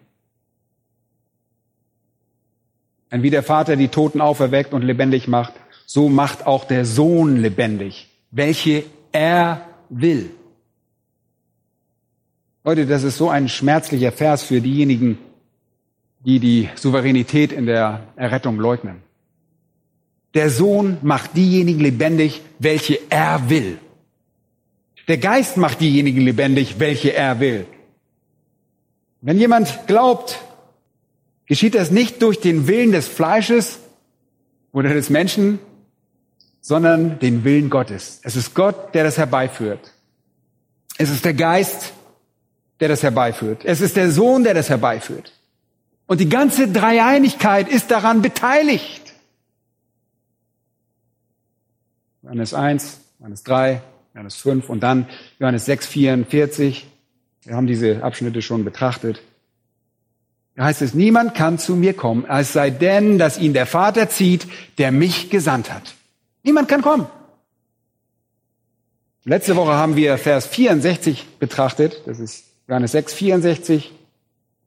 [3.12, 5.54] Denn wie der Vater die Toten auferweckt und lebendig macht,
[5.86, 10.32] so macht auch der Sohn lebendig, welche er will.
[12.64, 15.18] Leute, das ist so ein schmerzlicher Vers für diejenigen,
[16.26, 19.04] die die Souveränität in der Errettung leugnen.
[20.34, 23.78] Der Sohn macht diejenigen lebendig, welche er will.
[25.08, 27.68] Der Geist macht diejenigen lebendig, welche er will.
[29.22, 30.40] Wenn jemand glaubt,
[31.46, 33.80] geschieht das nicht durch den Willen des Fleisches
[34.72, 35.60] oder des Menschen,
[36.60, 38.20] sondern den Willen Gottes.
[38.24, 39.94] Es ist Gott, der das herbeiführt.
[40.98, 41.94] Es ist der Geist,
[42.80, 43.64] der das herbeiführt.
[43.64, 45.32] Es ist der Sohn, der das herbeiführt.
[46.08, 49.02] Und die ganze Dreieinigkeit ist daran beteiligt.
[52.22, 53.82] Johannes 1, Johannes 3,
[54.14, 55.08] Johannes 5 und dann
[55.40, 56.88] Johannes 6, 44.
[57.44, 59.22] Wir haben diese Abschnitte schon betrachtet.
[60.56, 64.10] Da heißt es, niemand kann zu mir kommen, als sei denn, dass ihn der Vater
[64.10, 65.96] zieht, der mich gesandt hat.
[66.44, 67.08] Niemand kann kommen.
[69.26, 72.02] Letzte Woche haben wir Vers 64 betrachtet.
[72.06, 73.92] Das ist Johannes 6, 64.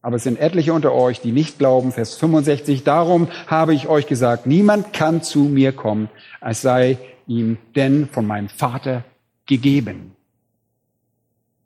[0.01, 1.93] Aber es sind etliche unter euch, die nicht glauben.
[1.93, 2.85] Vers 65.
[2.85, 6.09] Darum habe ich euch gesagt, niemand kann zu mir kommen,
[6.41, 9.05] als sei ihm denn von meinem Vater
[9.47, 10.15] gegeben.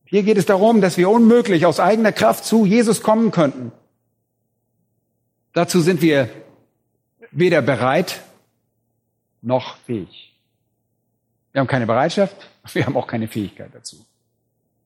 [0.04, 3.72] Hier geht es darum, dass wir unmöglich aus eigener Kraft zu Jesus kommen könnten.
[5.52, 6.28] Dazu sind wir
[7.30, 8.22] weder bereit
[9.42, 10.34] noch fähig.
[11.52, 12.36] Wir haben keine Bereitschaft,
[12.72, 13.96] wir haben auch keine Fähigkeit dazu.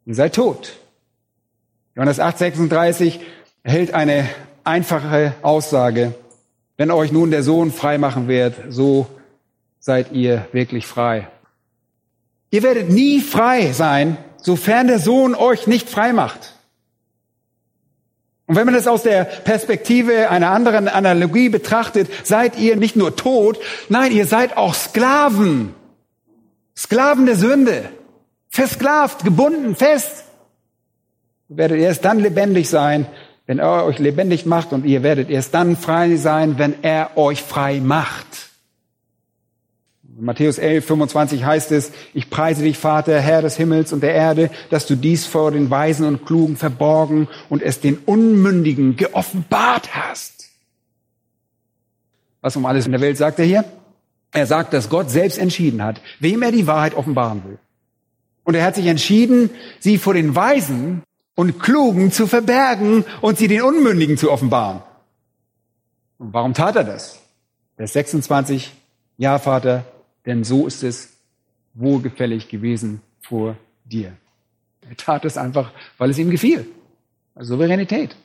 [0.04, 0.76] Ihr seid tot.
[1.96, 3.20] Johannes 8, 36
[3.64, 4.28] hält eine
[4.64, 6.12] einfache Aussage.
[6.76, 9.06] Wenn euch nun der Sohn frei machen wird, so
[9.78, 11.26] seid ihr wirklich frei.
[12.50, 16.52] Ihr werdet nie frei sein, sofern der Sohn euch nicht frei macht.
[18.44, 23.16] Und wenn man das aus der Perspektive einer anderen Analogie betrachtet, seid ihr nicht nur
[23.16, 25.74] tot, nein, ihr seid auch Sklaven.
[26.76, 27.88] Sklaven der Sünde.
[28.50, 30.25] Versklavt, gebunden, fest.
[31.48, 33.06] Ihr werdet erst dann lebendig sein,
[33.46, 37.42] wenn er euch lebendig macht und ihr werdet erst dann frei sein, wenn er euch
[37.42, 38.26] frei macht.
[40.18, 44.50] Matthäus 11, 25 heißt es, ich preise dich, Vater, Herr des Himmels und der Erde,
[44.70, 50.48] dass du dies vor den Weisen und Klugen verborgen und es den Unmündigen geoffenbart hast.
[52.40, 53.64] Was um alles in der Welt sagt er hier?
[54.32, 57.58] Er sagt, dass Gott selbst entschieden hat, wem er die Wahrheit offenbaren will.
[58.44, 59.50] Und er hat sich entschieden,
[59.80, 61.02] sie vor den Weisen
[61.36, 64.82] und Klugen zu verbergen und sie den Unmündigen zu offenbaren.
[66.18, 67.20] Und warum tat er das?
[67.76, 68.72] Vers 26,
[69.18, 69.84] ja, Vater,
[70.24, 71.12] denn so ist es
[71.74, 74.12] wohlgefällig gewesen vor dir.
[74.88, 76.66] Er tat es einfach, weil es ihm gefiel.
[77.34, 78.16] Also Souveränität.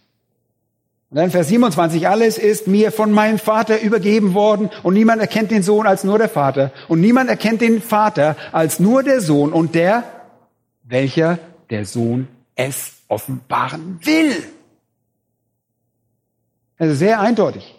[1.10, 5.52] Und dann Vers 27, alles ist mir von meinem Vater übergeben worden und niemand erkennt
[5.52, 9.52] den Sohn als nur der Vater und niemand erkennt den Vater als nur der Sohn
[9.52, 10.06] und der,
[10.84, 11.40] welcher
[11.70, 14.36] der Sohn es offenbaren will.
[16.78, 17.76] Also sehr eindeutig.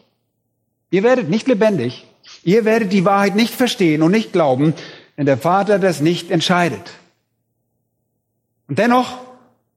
[0.90, 2.06] Ihr werdet nicht lebendig,
[2.44, 4.74] ihr werdet die Wahrheit nicht verstehen und nicht glauben,
[5.16, 6.92] wenn der Vater das nicht entscheidet.
[8.68, 9.18] Und dennoch,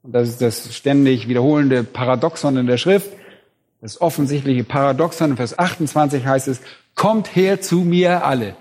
[0.03, 3.09] und das ist das ständig wiederholende Paradoxon in der Schrift,
[3.81, 6.61] das offensichtliche Paradoxon in Vers 28 heißt es,
[6.95, 8.55] kommt her zu mir alle,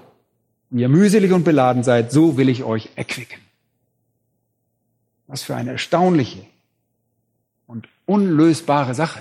[0.71, 3.41] die ihr mühselig und beladen seid, so will ich euch erquicken.
[5.27, 6.47] Was für eine erstaunliche
[8.07, 9.21] unlösbare Sache.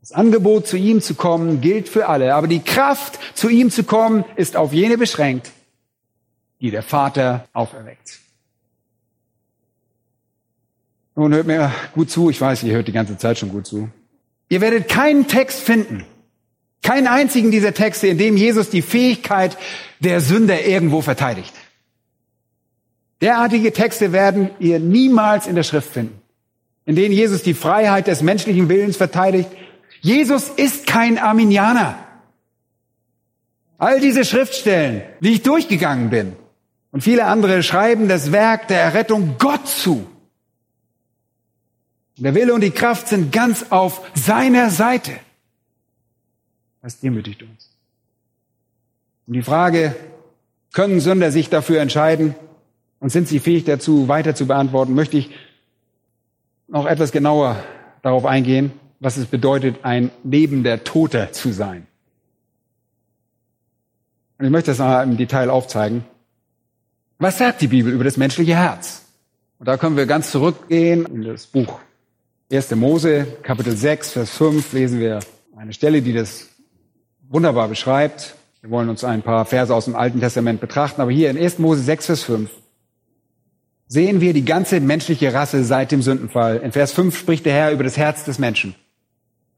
[0.00, 3.84] Das Angebot, zu ihm zu kommen, gilt für alle, aber die Kraft, zu ihm zu
[3.84, 5.52] kommen, ist auf jene beschränkt,
[6.60, 8.18] die der Vater auferweckt.
[11.14, 13.90] Nun hört mir gut zu, ich weiß, ihr hört die ganze Zeit schon gut zu.
[14.48, 16.04] Ihr werdet keinen Text finden,
[16.82, 19.56] keinen einzigen dieser Texte, in dem Jesus die Fähigkeit
[20.00, 21.52] der Sünder irgendwo verteidigt.
[23.20, 26.20] Derartige Texte werden ihr niemals in der Schrift finden,
[26.84, 29.50] in denen Jesus die Freiheit des menschlichen Willens verteidigt.
[30.00, 31.98] Jesus ist kein Arminianer.
[33.78, 36.36] All diese Schriftstellen, die ich durchgegangen bin,
[36.90, 40.06] und viele andere schreiben das Werk der Errettung Gott zu.
[42.18, 45.12] Der Wille und die Kraft sind ganz auf seiner Seite.
[46.82, 47.70] Das demütigt uns.
[49.26, 49.96] Und die Frage,
[50.72, 52.34] können Sünder sich dafür entscheiden
[53.00, 55.30] und sind sie fähig dazu, weiter zu beantworten, möchte ich
[56.72, 57.62] noch etwas genauer
[58.00, 61.86] darauf eingehen, was es bedeutet, ein lebender Toter zu sein.
[64.38, 66.04] Und ich möchte das noch im Detail aufzeigen.
[67.18, 69.04] Was sagt die Bibel über das menschliche Herz?
[69.58, 71.78] Und da können wir ganz zurückgehen in das Buch
[72.50, 72.74] 1.
[72.74, 75.20] Mose, Kapitel 6, Vers 5 lesen wir
[75.56, 76.48] eine Stelle, die das
[77.28, 78.34] wunderbar beschreibt.
[78.62, 81.58] Wir wollen uns ein paar Verse aus dem Alten Testament betrachten, aber hier in 1.
[81.58, 82.50] Mose 6, Vers 5
[83.92, 86.58] sehen wir die ganze menschliche Rasse seit dem Sündenfall.
[86.58, 88.74] In Vers 5 spricht der Herr über das Herz des Menschen.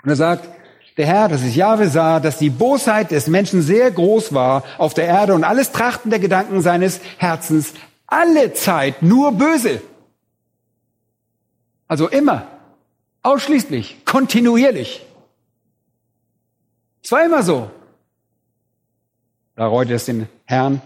[0.02, 0.48] Und er sagt,
[0.96, 4.94] der Herr, das ist Jahwe, sah, dass die Bosheit des Menschen sehr groß war auf
[4.94, 7.74] der Erde und alles Trachten der Gedanken seines Herzens
[8.06, 9.82] alle Zeit nur böse.
[11.86, 12.46] Also immer
[13.24, 15.02] Ausschließlich, kontinuierlich.
[17.02, 17.70] Es war immer so.
[19.56, 20.82] Da reute es den Herrn,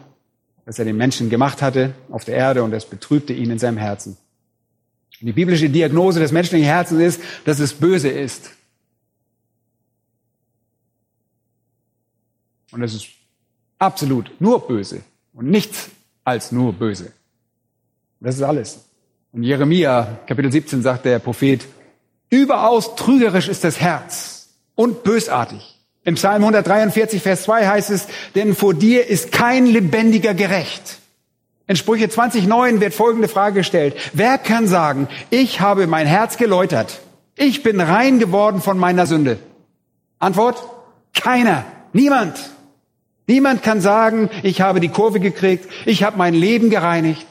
[0.69, 3.79] dass er den Menschen gemacht hatte auf der Erde und es betrübte ihn in seinem
[3.79, 4.19] Herzen.
[5.19, 8.51] Und die biblische Diagnose des menschlichen Herzens ist, dass es böse ist.
[12.71, 13.07] Und es ist
[13.79, 15.01] absolut nur böse
[15.33, 15.89] und nichts
[16.23, 17.13] als nur böse.
[18.21, 18.85] das ist alles.
[19.33, 21.67] In Jeremia Kapitel 17 sagt der Prophet,
[22.29, 25.78] Überaus trügerisch ist das Herz und bösartig.
[26.09, 31.01] Im Psalm 143, Vers 2 heißt es, denn vor dir ist kein lebendiger gerecht.
[31.67, 33.95] In Sprüche 20.9 wird folgende Frage gestellt.
[34.15, 37.03] Wer kann sagen, ich habe mein Herz geläutert.
[37.37, 39.39] Ich bin rein geworden von meiner Sünde.
[40.19, 40.57] Antwort?
[41.13, 41.67] Keiner.
[41.93, 42.39] Niemand.
[43.27, 45.69] Niemand kann sagen, ich habe die Kurve gekriegt.
[45.85, 47.27] Ich habe mein Leben gereinigt.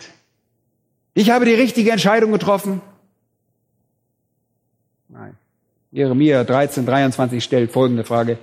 [1.15, 2.81] Ich habe die richtige Entscheidung getroffen.
[5.09, 5.35] Nein.
[5.91, 8.37] Jeremia 13, 23 stellt folgende Frage.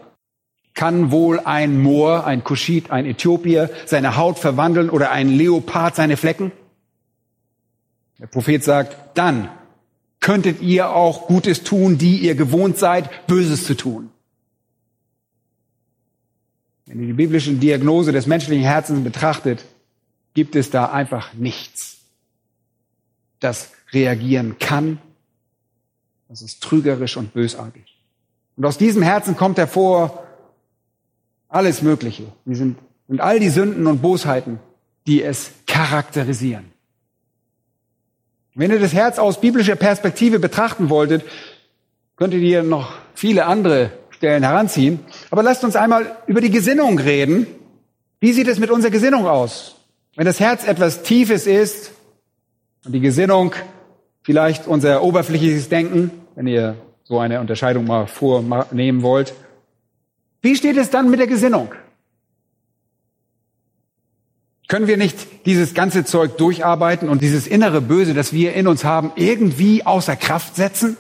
[0.74, 6.16] Kann wohl ein Moor, ein Kuschit, ein Äthiopier seine Haut verwandeln oder ein Leopard seine
[6.16, 6.52] Flecken?
[8.18, 9.48] Der Prophet sagt, dann
[10.20, 14.10] könntet ihr auch Gutes tun, die ihr gewohnt seid, Böses zu tun.
[16.86, 19.64] Wenn ihr die biblische Diagnose des menschlichen Herzens betrachtet,
[20.34, 21.98] gibt es da einfach nichts,
[23.40, 24.98] das reagieren kann
[26.34, 27.96] das ist trügerisch und bösartig.
[28.56, 30.23] Und aus diesem Herzen kommt hervor
[31.54, 32.24] alles Mögliche.
[32.44, 32.78] Die sind,
[33.08, 34.58] sind all die Sünden und Bosheiten,
[35.06, 36.72] die es charakterisieren.
[38.54, 41.24] Wenn ihr das Herz aus biblischer Perspektive betrachten wolltet,
[42.16, 45.00] könntet ihr noch viele andere Stellen heranziehen.
[45.30, 47.46] Aber lasst uns einmal über die Gesinnung reden.
[48.20, 49.76] Wie sieht es mit unserer Gesinnung aus?
[50.16, 51.92] Wenn das Herz etwas Tiefes ist
[52.84, 53.54] und die Gesinnung
[54.22, 59.34] vielleicht unser oberflächliches Denken, wenn ihr so eine Unterscheidung mal vornehmen wollt.
[60.44, 61.74] Wie steht es dann mit der Gesinnung?
[64.68, 68.84] Können wir nicht dieses ganze Zeug durcharbeiten und dieses innere Böse, das wir in uns
[68.84, 70.98] haben, irgendwie außer Kraft setzen?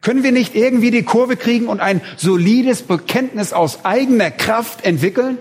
[0.00, 5.36] Können wir nicht irgendwie die Kurve kriegen und ein solides Bekenntnis aus eigener Kraft entwickeln?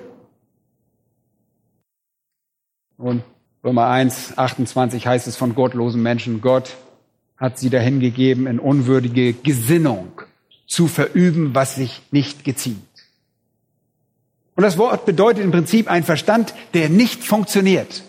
[2.97, 3.24] Und
[3.63, 6.76] Römer 1, 28 heißt es von gottlosen Menschen, Gott
[7.38, 10.22] hat sie dahingegeben in unwürdige Gesinnung
[10.68, 12.94] zu verüben, was sich nicht geziemt.
[14.56, 18.03] Und das Wort bedeutet im Prinzip ein Verstand, der nicht funktioniert.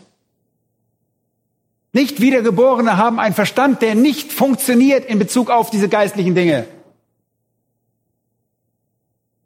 [1.93, 6.67] Nicht Wiedergeborene haben einen Verstand, der nicht funktioniert in Bezug auf diese geistlichen Dinge.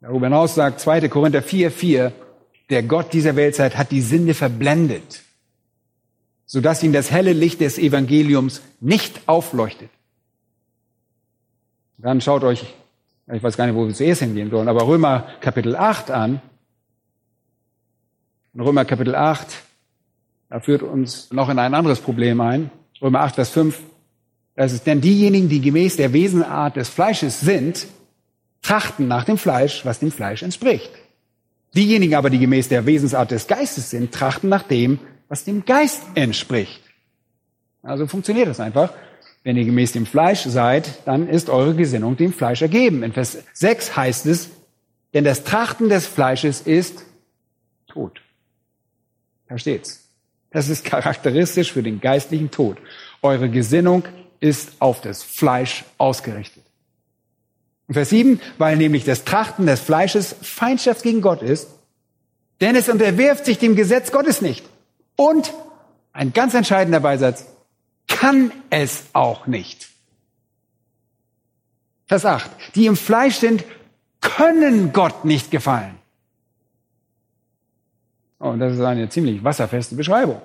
[0.01, 1.07] Darüber hinaus sagt 2.
[1.09, 2.11] Korinther 4, 4,
[2.69, 5.21] der Gott dieser Weltzeit hat die Sinne verblendet,
[6.45, 9.89] sodass ihn das helle Licht des Evangeliums nicht aufleuchtet.
[11.97, 12.65] Dann schaut euch,
[13.31, 16.41] ich weiß gar nicht, wo wir zuerst hingehen sollen, aber Römer Kapitel 8 an.
[18.53, 19.47] In Römer Kapitel 8,
[20.49, 22.69] da führt uns noch in ein anderes Problem ein.
[23.01, 23.79] Römer 8, Vers 5.
[24.55, 27.87] Das ist, denn diejenigen, die gemäß der Wesenart des Fleisches sind,
[28.61, 30.91] trachten nach dem Fleisch, was dem Fleisch entspricht.
[31.73, 34.99] Diejenigen aber, die gemäß der Wesensart des Geistes sind, trachten nach dem,
[35.29, 36.81] was dem Geist entspricht.
[37.81, 38.91] Also funktioniert das einfach.
[39.43, 43.01] Wenn ihr gemäß dem Fleisch seid, dann ist eure Gesinnung dem Fleisch ergeben.
[43.01, 44.49] In Vers 6 heißt es,
[45.13, 47.05] denn das Trachten des Fleisches ist
[47.87, 48.21] Tod.
[49.51, 50.07] Da steht's.
[50.51, 52.77] Das ist charakteristisch für den geistlichen Tod.
[53.21, 54.03] Eure Gesinnung
[54.39, 56.63] ist auf das Fleisch ausgerichtet.
[57.89, 61.67] In Vers 7, weil nämlich das Trachten des Fleisches Feindschaft gegen Gott ist,
[62.61, 64.63] denn es unterwirft sich dem Gesetz Gottes nicht.
[65.17, 65.53] Und
[66.13, 67.45] ein ganz entscheidender Beisatz,
[68.07, 69.89] kann es auch nicht.
[72.07, 73.65] Vers 8, die im Fleisch sind,
[74.21, 76.00] können Gott nicht gefallen.
[78.41, 80.41] Und das ist eine ziemlich wasserfeste Beschreibung.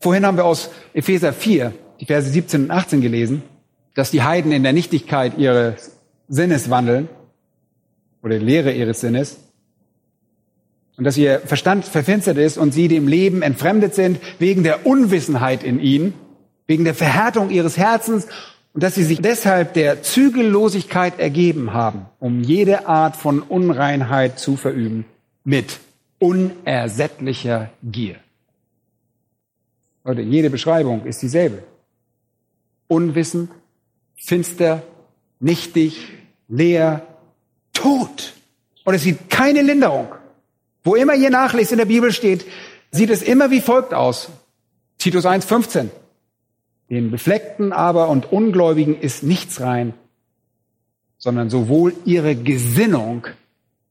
[0.00, 3.42] Vorhin haben wir aus Epheser 4, die Verse 17 und 18 gelesen
[3.94, 5.92] dass die Heiden in der Nichtigkeit ihres
[6.28, 7.08] Sinnes wandeln
[8.22, 9.38] oder die Lehre ihres Sinnes
[10.96, 15.62] und dass ihr Verstand verfinstert ist und sie dem Leben entfremdet sind wegen der Unwissenheit
[15.62, 16.14] in ihnen,
[16.66, 18.26] wegen der Verhärtung ihres Herzens
[18.72, 24.56] und dass sie sich deshalb der Zügellosigkeit ergeben haben, um jede Art von Unreinheit zu
[24.56, 25.04] verüben
[25.44, 25.80] mit
[26.18, 28.16] unersättlicher Gier.
[30.04, 31.62] Leute, jede Beschreibung ist dieselbe.
[32.88, 33.50] Unwissend,
[34.16, 34.82] finster,
[35.40, 36.08] nichtig,
[36.48, 37.06] leer,
[37.72, 38.34] tot.
[38.84, 40.08] Und es sieht keine Linderung.
[40.84, 42.44] Wo immer ihr nachlest in der Bibel steht,
[42.90, 44.28] sieht es immer wie folgt aus.
[44.98, 45.88] Titus 1,15.
[46.90, 49.94] Den Befleckten aber und Ungläubigen ist nichts rein,
[51.16, 53.26] sondern sowohl ihre Gesinnung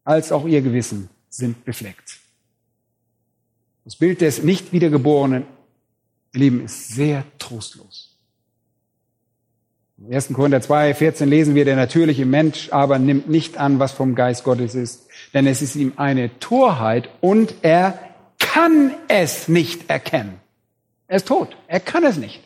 [0.04, 2.20] als auch ihr Gewissen sind befleckt.
[3.84, 5.46] Das Bild des nicht wiedergeborenen
[6.34, 8.16] Leben ist sehr trostlos.
[9.98, 10.34] Im 1.
[10.34, 14.44] Korinther 2, 14 lesen wir, der natürliche Mensch aber nimmt nicht an, was vom Geist
[14.44, 17.98] Gottes ist, denn es ist ihm eine Torheit und er
[18.38, 20.40] kann es nicht erkennen.
[21.08, 21.56] Er ist tot.
[21.68, 22.42] Er kann es nicht.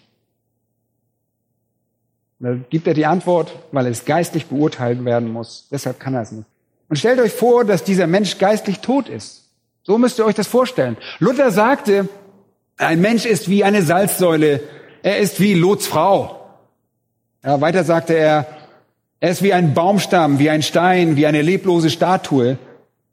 [2.39, 5.67] Da gibt er die Antwort, weil es geistlich beurteilt werden muss.
[5.71, 6.47] Deshalb kann er es nicht.
[6.95, 9.49] Und stellt euch vor, dass dieser Mensch geistlich tot ist.
[9.83, 10.95] So müsst ihr euch das vorstellen.
[11.19, 12.07] Luther sagte,
[12.77, 14.61] ein Mensch ist wie eine Salzsäule.
[15.03, 16.39] Er ist wie Lots Frau.
[17.43, 18.47] Ja, weiter sagte er,
[19.19, 22.57] er ist wie ein Baumstamm, wie ein Stein, wie eine leblose Statue,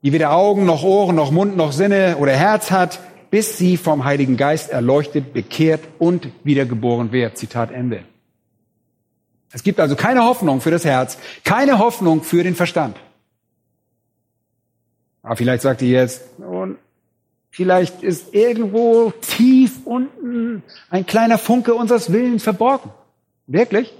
[0.04, 4.04] die weder Augen noch Ohren noch Mund noch Sinne oder Herz hat, bis sie vom
[4.04, 7.36] Heiligen Geist erleuchtet, bekehrt und wiedergeboren wird.
[7.36, 8.04] Zitat Ende.
[9.50, 12.96] Es gibt also keine Hoffnung für das Herz, keine Hoffnung für den Verstand.
[15.22, 16.78] Aber vielleicht sagt ihr jetzt, und
[17.50, 22.90] vielleicht ist irgendwo tief unten ein kleiner Funke unseres Willens verborgen.
[23.46, 23.92] Wirklich?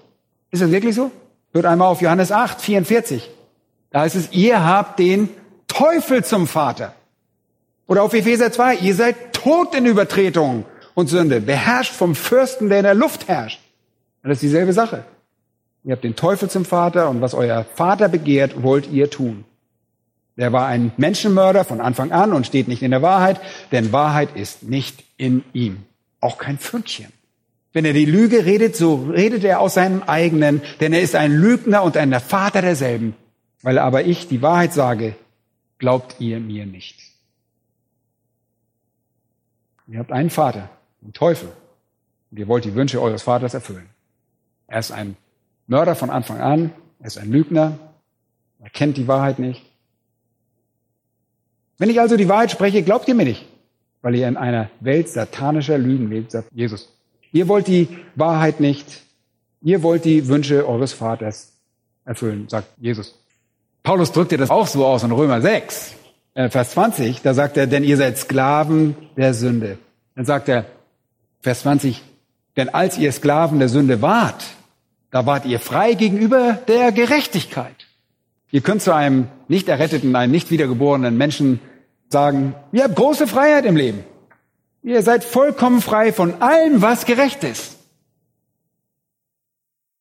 [0.50, 1.10] Ist das wirklich so?
[1.52, 3.30] Hört einmal auf Johannes 8, 44.
[3.90, 5.28] Da heißt es, ihr habt den
[5.68, 6.94] Teufel zum Vater.
[7.86, 10.64] Oder auf Epheser 2, ihr seid tot in Übertretung
[10.94, 13.60] und Sünde, beherrscht vom Fürsten, der in der Luft herrscht.
[14.22, 15.04] Das ist dieselbe Sache.
[15.84, 19.44] Ihr habt den Teufel zum Vater und was euer Vater begehrt, wollt ihr tun.
[20.36, 24.34] Der war ein Menschenmörder von Anfang an und steht nicht in der Wahrheit, denn Wahrheit
[24.34, 25.84] ist nicht in ihm.
[26.20, 27.12] Auch kein Pfündchen.
[27.72, 31.32] Wenn er die Lüge redet, so redet er aus seinem eigenen, denn er ist ein
[31.32, 33.14] Lügner und ein Vater derselben.
[33.62, 35.14] Weil aber ich die Wahrheit sage,
[35.78, 36.98] glaubt ihr mir nicht.
[39.88, 40.70] Ihr habt einen Vater,
[41.00, 41.50] den Teufel,
[42.30, 43.88] und ihr wollt die Wünsche eures Vaters erfüllen.
[44.66, 45.16] Er ist ein
[45.66, 47.78] Mörder von Anfang an, er ist ein Lügner,
[48.60, 49.71] er kennt die Wahrheit nicht.
[51.82, 53.44] Wenn ich also die Wahrheit spreche, glaubt ihr mir nicht,
[54.02, 56.88] weil ihr in einer Welt satanischer Lügen lebt, sagt Jesus.
[57.32, 59.02] Ihr wollt die Wahrheit nicht.
[59.62, 61.54] Ihr wollt die Wünsche eures Vaters
[62.04, 63.18] erfüllen, sagt Jesus.
[63.82, 65.94] Paulus drückt dir das auch so aus in Römer 6,
[66.34, 67.20] äh, Vers 20.
[67.20, 69.76] Da sagt er, denn ihr seid Sklaven der Sünde.
[70.14, 70.66] Dann sagt er,
[71.40, 72.00] Vers 20,
[72.56, 74.44] denn als ihr Sklaven der Sünde wart,
[75.10, 77.74] Da wart ihr frei gegenüber der Gerechtigkeit.
[78.52, 81.58] Ihr könnt zu einem nicht erretteten, einem nicht wiedergeborenen Menschen
[82.12, 84.04] sagen, ihr habt große Freiheit im Leben.
[84.82, 87.76] Ihr seid vollkommen frei von allem, was gerecht ist.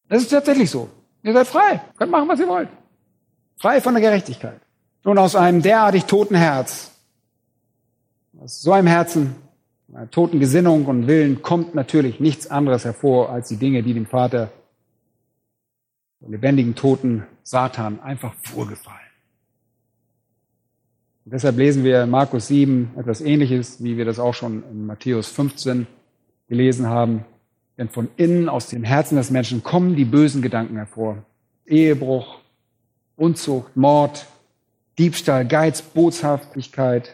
[0.08, 0.90] Das ist tatsächlich so.
[1.24, 1.82] Ihr seid frei.
[1.98, 2.70] Könnt machen, was ihr wollt.
[3.58, 4.60] Frei von der Gerechtigkeit.
[5.04, 6.92] Nun aus einem derartig toten Herz,
[8.40, 9.36] aus so einem Herzen,
[9.94, 14.06] einer toten Gesinnung und Willen kommt natürlich nichts anderes hervor als die Dinge, die dem
[14.06, 14.52] Vater,
[16.22, 19.11] dem lebendigen Toten Satan einfach vorgefallen.
[21.26, 24.86] Und deshalb lesen wir in Markus 7 etwas Ähnliches, wie wir das auch schon in
[24.86, 25.86] Matthäus 15
[26.48, 27.26] gelesen haben.
[27.78, 31.24] Denn von innen aus dem Herzen des Menschen kommen die bösen Gedanken hervor.
[31.66, 32.40] Ehebruch,
[33.16, 34.26] Unzucht, Mord,
[34.98, 37.14] Diebstahl, Geiz, Booshaftigkeit,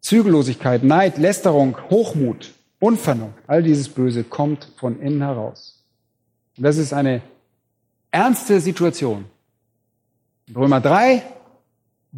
[0.00, 3.38] Zügellosigkeit, Neid, Lästerung, Hochmut, Unvernunft.
[3.46, 5.84] All dieses Böse kommt von innen heraus.
[6.56, 7.22] Und das ist eine
[8.10, 9.26] ernste Situation.
[10.54, 11.22] Römer 3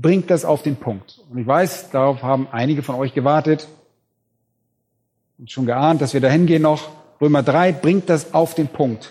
[0.01, 1.21] bringt das auf den Punkt.
[1.31, 3.69] Und ich weiß, darauf haben einige von euch gewartet
[5.39, 6.91] und schon geahnt, dass wir da hingehen noch.
[7.21, 9.11] Römer 3 bringt das auf den Punkt.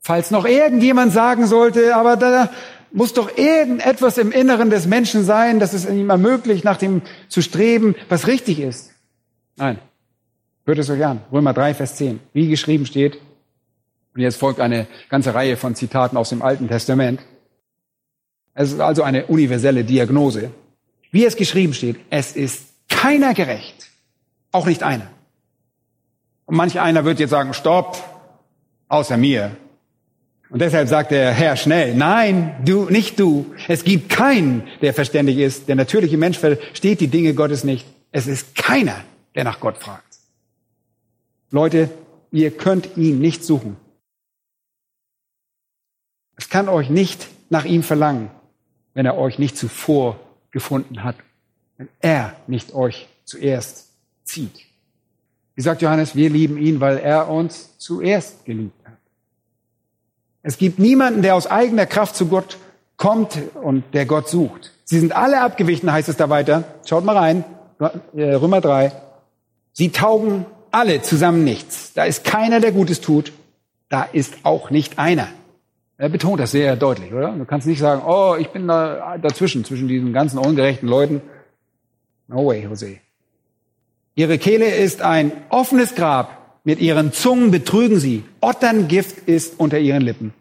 [0.00, 2.50] Falls noch irgendjemand sagen sollte, aber da
[2.92, 7.40] muss doch irgendetwas im Inneren des Menschen sein, dass es ihm ermöglicht, nach dem zu
[7.40, 8.92] streben, was richtig ist.
[9.56, 9.78] Nein.
[10.64, 11.20] Hört es euch an.
[11.32, 12.20] Römer 3, Vers 10.
[12.32, 13.18] Wie geschrieben steht.
[14.14, 17.20] Und jetzt folgt eine ganze Reihe von Zitaten aus dem Alten Testament.
[18.54, 20.50] Es ist also eine universelle Diagnose.
[21.10, 23.90] Wie es geschrieben steht, es ist keiner gerecht.
[24.50, 25.10] Auch nicht einer.
[26.46, 27.96] Und manch einer wird jetzt sagen, stopp,
[28.88, 29.56] außer mir.
[30.50, 33.54] Und deshalb sagt der Herr schnell, nein, du, nicht du.
[33.68, 35.68] Es gibt keinen, der verständig ist.
[35.68, 37.86] Der natürliche Mensch versteht die Dinge Gottes nicht.
[38.10, 38.96] Es ist keiner,
[39.34, 40.18] der nach Gott fragt.
[41.50, 41.88] Leute,
[42.30, 43.76] ihr könnt ihn nicht suchen.
[46.36, 48.30] Es kann euch nicht nach ihm verlangen
[48.94, 50.18] wenn er euch nicht zuvor
[50.50, 51.16] gefunden hat,
[51.76, 53.88] wenn er nicht euch zuerst
[54.24, 54.60] zieht.
[55.54, 58.96] Wie sagt Johannes, wir lieben ihn, weil er uns zuerst geliebt hat.
[60.42, 62.58] Es gibt niemanden, der aus eigener Kraft zu Gott
[62.96, 64.72] kommt und der Gott sucht.
[64.84, 66.64] Sie sind alle abgewichen, heißt es da weiter.
[66.84, 67.44] Schaut mal rein,
[68.14, 68.92] Römer 3.
[69.72, 71.92] Sie taugen alle zusammen nichts.
[71.94, 73.32] Da ist keiner, der Gutes tut.
[73.88, 75.28] Da ist auch nicht einer.
[76.02, 77.30] Er betont das sehr deutlich, oder?
[77.30, 81.22] Du kannst nicht sagen, oh, ich bin da dazwischen, zwischen diesen ganzen ungerechten Leuten.
[82.26, 82.98] No way, Jose.
[84.16, 86.58] Ihre Kehle ist ein offenes Grab.
[86.64, 88.24] Mit ihren Zungen betrügen sie.
[88.40, 90.34] Otterngift ist unter ihren Lippen.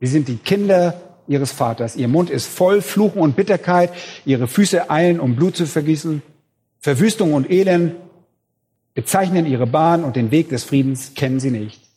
[0.00, 1.94] Sie sind die Kinder ihres Vaters.
[1.94, 3.92] Ihr Mund ist voll Fluchen und Bitterkeit.
[4.24, 6.22] Ihre Füße eilen, um Blut zu vergießen.
[6.78, 7.96] Verwüstung und Elend
[8.94, 11.87] bezeichnen ihre Bahn und den Weg des Friedens kennen sie nicht.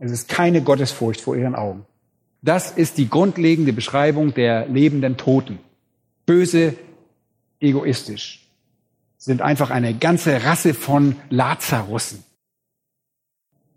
[0.00, 1.84] Es ist keine Gottesfurcht vor ihren Augen.
[2.42, 5.58] Das ist die grundlegende Beschreibung der lebenden Toten.
[6.24, 6.74] Böse,
[7.60, 8.46] egoistisch.
[9.18, 12.24] Sind einfach eine ganze Rasse von Lazarussen.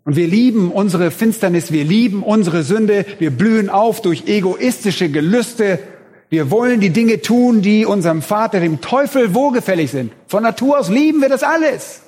[0.06, 5.78] Und wir lieben unsere Finsternis, wir lieben unsere Sünde, wir blühen auf durch egoistische Gelüste.
[6.30, 10.12] Wir wollen die Dinge tun, die unserem Vater, dem Teufel, wohlgefällig sind.
[10.26, 12.00] Von Natur aus lieben wir das alles.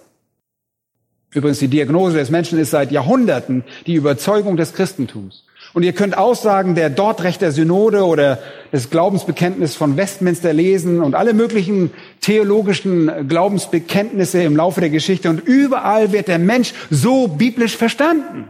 [1.33, 5.45] Übrigens, die Diagnose des Menschen ist seit Jahrhunderten die Überzeugung des Christentums.
[5.74, 8.39] Und ihr könnt Aussagen der Dortrechter Synode oder
[8.72, 15.29] des Glaubensbekenntnisses von Westminster lesen und alle möglichen theologischen Glaubensbekenntnisse im Laufe der Geschichte.
[15.29, 18.49] Und überall wird der Mensch so biblisch verstanden.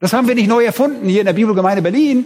[0.00, 2.24] Das haben wir nicht neu erfunden hier in der Bibelgemeinde Berlin.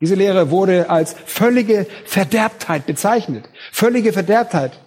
[0.00, 3.48] Diese Lehre wurde als völlige Verderbtheit bezeichnet.
[3.70, 4.78] Völlige Verderbtheit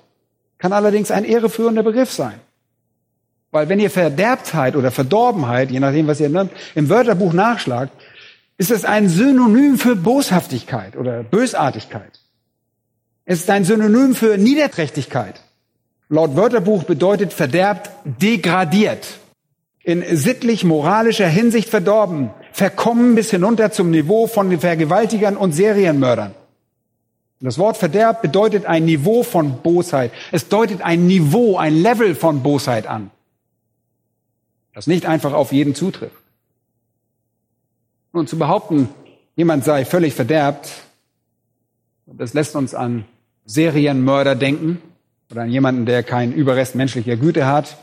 [0.58, 2.40] kann allerdings ein irreführender Begriff sein.
[3.54, 7.94] Weil wenn ihr Verderbtheit oder Verdorbenheit, je nachdem, was ihr nennt, im Wörterbuch nachschlagt,
[8.58, 12.20] ist es ein Synonym für Boshaftigkeit oder Bösartigkeit.
[13.26, 15.40] Es ist ein Synonym für Niederträchtigkeit.
[16.10, 19.06] Laut Wörterbuch bedeutet verderbt degradiert,
[19.84, 26.34] in sittlich-moralischer Hinsicht verdorben, verkommen bis hinunter zum Niveau von Vergewaltigern und Serienmördern.
[27.40, 30.12] Das Wort Verderb bedeutet ein Niveau von Bosheit.
[30.32, 33.12] Es deutet ein Niveau, ein Level von Bosheit an
[34.74, 36.16] das nicht einfach auf jeden zutrifft.
[38.12, 38.90] Und zu behaupten,
[39.36, 40.70] jemand sei völlig verderbt,
[42.06, 43.06] das lässt uns an
[43.46, 44.82] Serienmörder denken
[45.32, 47.78] oder an jemanden, der keinen Überrest menschlicher Güte hat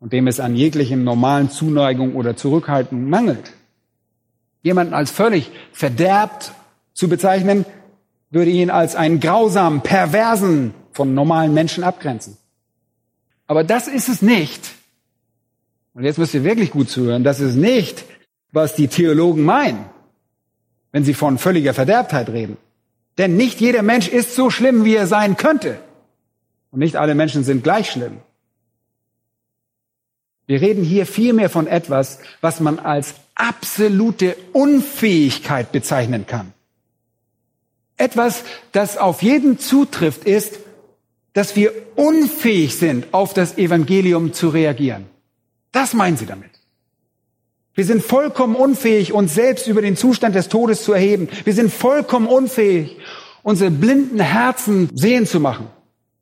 [0.00, 3.52] und dem es an jeglichem normalen Zuneigung oder Zurückhaltung mangelt.
[4.62, 6.52] Jemanden als völlig verderbt
[6.92, 7.64] zu bezeichnen,
[8.30, 12.36] würde ihn als einen grausamen, perversen von normalen Menschen abgrenzen.
[13.46, 14.75] Aber das ist es nicht,
[15.96, 18.04] Und jetzt müsst ihr wirklich gut zuhören, das ist nicht,
[18.52, 19.86] was die Theologen meinen,
[20.92, 22.58] wenn sie von völliger Verderbtheit reden.
[23.16, 25.78] Denn nicht jeder Mensch ist so schlimm, wie er sein könnte.
[26.70, 28.18] Und nicht alle Menschen sind gleich schlimm.
[30.46, 36.52] Wir reden hier vielmehr von etwas, was man als absolute Unfähigkeit bezeichnen kann.
[37.96, 40.58] Etwas, das auf jeden zutrifft, ist,
[41.32, 45.15] dass wir unfähig sind, auf das Evangelium zu reagieren.
[45.76, 46.52] Das meinen sie damit.
[47.74, 51.28] Wir sind vollkommen unfähig, uns selbst über den Zustand des Todes zu erheben.
[51.44, 52.96] Wir sind vollkommen unfähig,
[53.42, 55.66] unsere blinden Herzen sehen zu machen.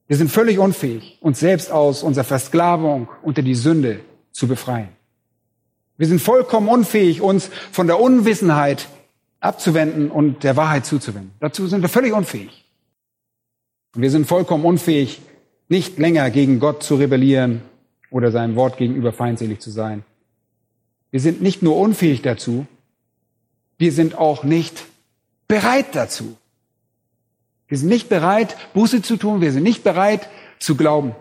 [0.09, 4.01] Wir sind völlig unfähig, uns selbst aus unserer Versklavung unter die Sünde
[4.33, 4.89] zu befreien.
[5.99, 8.89] Wir sind vollkommen unfähig, uns von der Unwissenheit
[9.39, 11.31] abzuwenden und der Wahrheit zuzuwenden.
[11.39, 12.65] Dazu sind wir völlig unfähig.
[13.95, 15.23] Und wir sind vollkommen unfähig,
[15.69, 17.63] nicht länger gegen Gott zu rebellieren
[18.15, 20.05] oder seinem Wort gegenüber feindselig zu sein.
[21.11, 22.65] Wir sind nicht nur unfähig dazu,
[23.77, 24.85] wir sind auch nicht
[25.49, 26.37] bereit dazu.
[27.67, 30.29] Wir sind nicht bereit, Buße zu tun, wir sind nicht bereit
[30.61, 31.17] zu glauben.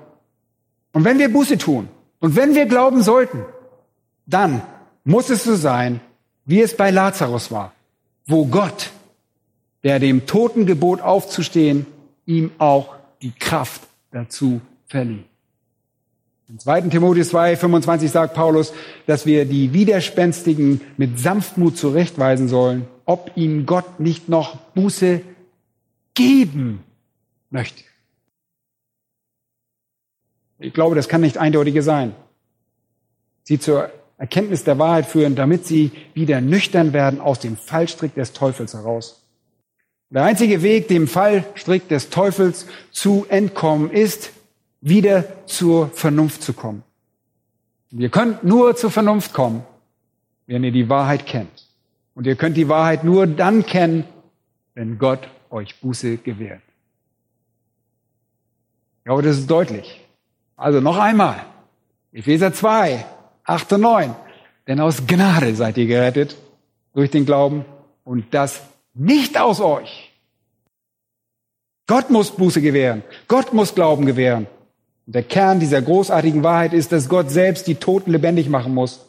[0.91, 1.89] Und wenn wir Buße tun
[2.19, 3.43] und wenn wir glauben sollten,
[4.27, 4.61] dann
[5.03, 5.99] muss es so sein,
[6.45, 7.73] wie es bei Lazarus war,
[8.27, 8.91] wo Gott,
[9.81, 11.87] der dem Toten gebot aufzustehen,
[12.27, 13.81] ihm auch die Kraft
[14.11, 15.25] dazu verlieh.
[16.53, 16.81] In 2.
[16.81, 18.73] Timotheus 2, 25 sagt Paulus,
[19.07, 25.21] dass wir die Widerspenstigen mit Sanftmut zurechtweisen sollen, ob ihnen Gott nicht noch Buße
[26.13, 26.83] geben
[27.49, 27.83] möchte.
[30.59, 32.13] Ich glaube, das kann nicht eindeutige sein.
[33.41, 33.89] Sie zur
[34.19, 39.23] Erkenntnis der Wahrheit führen, damit sie wieder nüchtern werden aus dem Fallstrick des Teufels heraus.
[40.11, 44.29] Der einzige Weg, dem Fallstrick des Teufels zu entkommen, ist,
[44.83, 46.83] wieder zur Vernunft zu kommen.
[47.91, 49.63] Ihr könnt nur zur Vernunft kommen,
[50.45, 51.69] wenn ihr die Wahrheit kennt.
[52.15, 54.03] Und ihr könnt die Wahrheit nur dann kennen,
[54.73, 56.61] wenn Gott euch Buße gewährt.
[58.99, 60.01] Ich glaube, das ist deutlich.
[60.57, 61.45] Also noch einmal.
[62.11, 63.05] Epheser 2,
[63.45, 64.15] 8 und 9.
[64.67, 66.35] Denn aus Gnade seid ihr gerettet
[66.93, 67.65] durch den Glauben
[68.03, 68.61] und das
[68.93, 70.11] nicht aus euch.
[71.87, 73.03] Gott muss Buße gewähren.
[73.27, 74.47] Gott muss Glauben gewähren.
[75.05, 79.05] Und der Kern dieser großartigen Wahrheit ist, dass Gott selbst die Toten lebendig machen muss.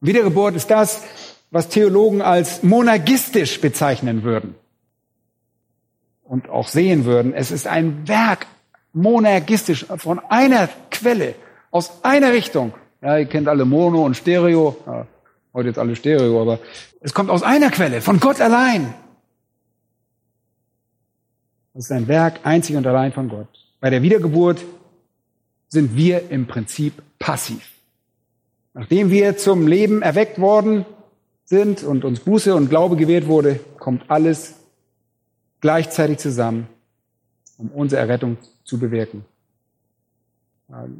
[0.00, 1.02] Wiedergeburt ist das,
[1.50, 4.54] was Theologen als monagistisch bezeichnen würden
[6.22, 7.34] und auch sehen würden.
[7.34, 8.46] Es ist ein Werk
[8.92, 11.34] monergistisch von einer Quelle,
[11.70, 12.72] aus einer Richtung.
[13.02, 14.76] Ja, ihr kennt alle Mono und Stereo.
[14.86, 15.06] Ja,
[15.52, 16.60] heute jetzt alle Stereo, aber
[17.00, 18.94] es kommt aus einer Quelle, von Gott allein.
[21.74, 23.59] Das ist ein Werk einzig und allein von Gott.
[23.80, 24.64] Bei der Wiedergeburt
[25.68, 27.70] sind wir im Prinzip passiv.
[28.74, 30.84] Nachdem wir zum Leben erweckt worden
[31.44, 34.54] sind und uns Buße und Glaube gewährt wurde, kommt alles
[35.60, 36.68] gleichzeitig zusammen,
[37.58, 39.24] um unsere Errettung zu bewirken.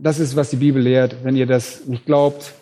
[0.02, 1.22] Das ist, was die Bibel lehrt.
[1.22, 2.54] Wenn ihr das nicht glaubt,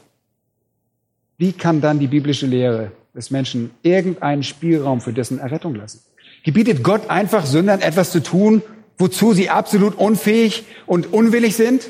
[1.39, 6.03] wie kann dann die biblische Lehre des Menschen irgendeinen Spielraum für dessen Errettung lassen?
[6.45, 8.62] Gebietet Gott einfach Sündern etwas zu tun,
[8.99, 11.88] wozu sie absolut unfähig und unwillig sind?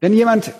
[0.00, 0.52] Wenn jemand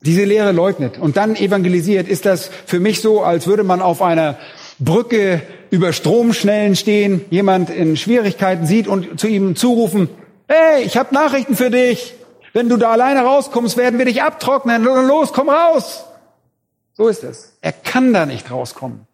[0.00, 4.02] diese Lehre leugnet und dann evangelisiert, ist das für mich so, als würde man auf
[4.02, 4.38] einer
[4.78, 10.08] Brücke über Stromschnellen stehen, jemand in Schwierigkeiten sieht und zu ihm zurufen,
[10.48, 12.14] hey, ich habe Nachrichten für dich.
[12.52, 14.84] Wenn du da alleine rauskommst, werden wir dich abtrocknen.
[14.84, 16.04] Los, komm raus.
[16.94, 17.56] So ist es.
[17.60, 19.06] Er kann da nicht rauskommen.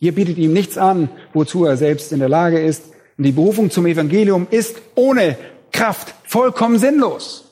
[0.00, 2.82] Ihr bietet ihm nichts an, wozu er selbst in der Lage ist.
[3.16, 5.38] Und die Berufung zum Evangelium ist ohne
[5.72, 7.44] Kraft vollkommen sinnlos.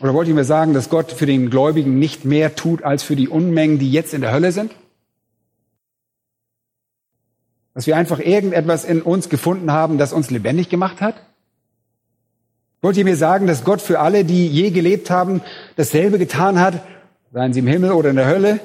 [0.00, 3.16] Oder wollt ihr mir sagen, dass Gott für den Gläubigen nicht mehr tut als für
[3.16, 4.72] die Unmengen, die jetzt in der Hölle sind?
[7.74, 11.16] Dass wir einfach irgendetwas in uns gefunden haben, das uns lebendig gemacht hat?
[12.80, 15.42] Wollt ihr mir sagen, dass Gott für alle, die je gelebt haben,
[15.74, 16.80] dasselbe getan hat,
[17.32, 18.60] seien sie im Himmel oder in der Hölle,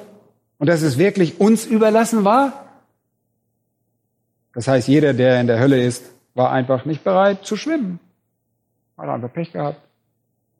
[0.59, 2.62] und dass es wirklich uns überlassen war?
[4.53, 7.99] Das heißt, jeder, der in der Hölle ist, war einfach nicht bereit zu schwimmen.
[8.97, 9.81] Hat einfach Pech gehabt?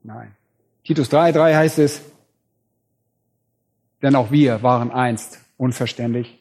[0.03, 0.35] Nein.
[0.83, 2.01] Titus 3,3 heißt es,
[4.01, 6.39] denn auch wir waren einst unverständig.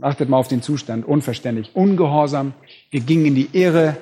[0.00, 2.52] Achtet mal auf den Zustand, unverständlich, ungehorsam.
[2.90, 3.96] Wir gingen in die Irre,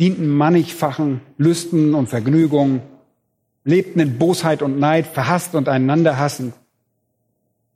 [0.00, 2.80] dienten mannigfachen Lüsten und Vergnügungen,
[3.64, 6.54] lebten in Bosheit und Neid, verhasst und einander hassend.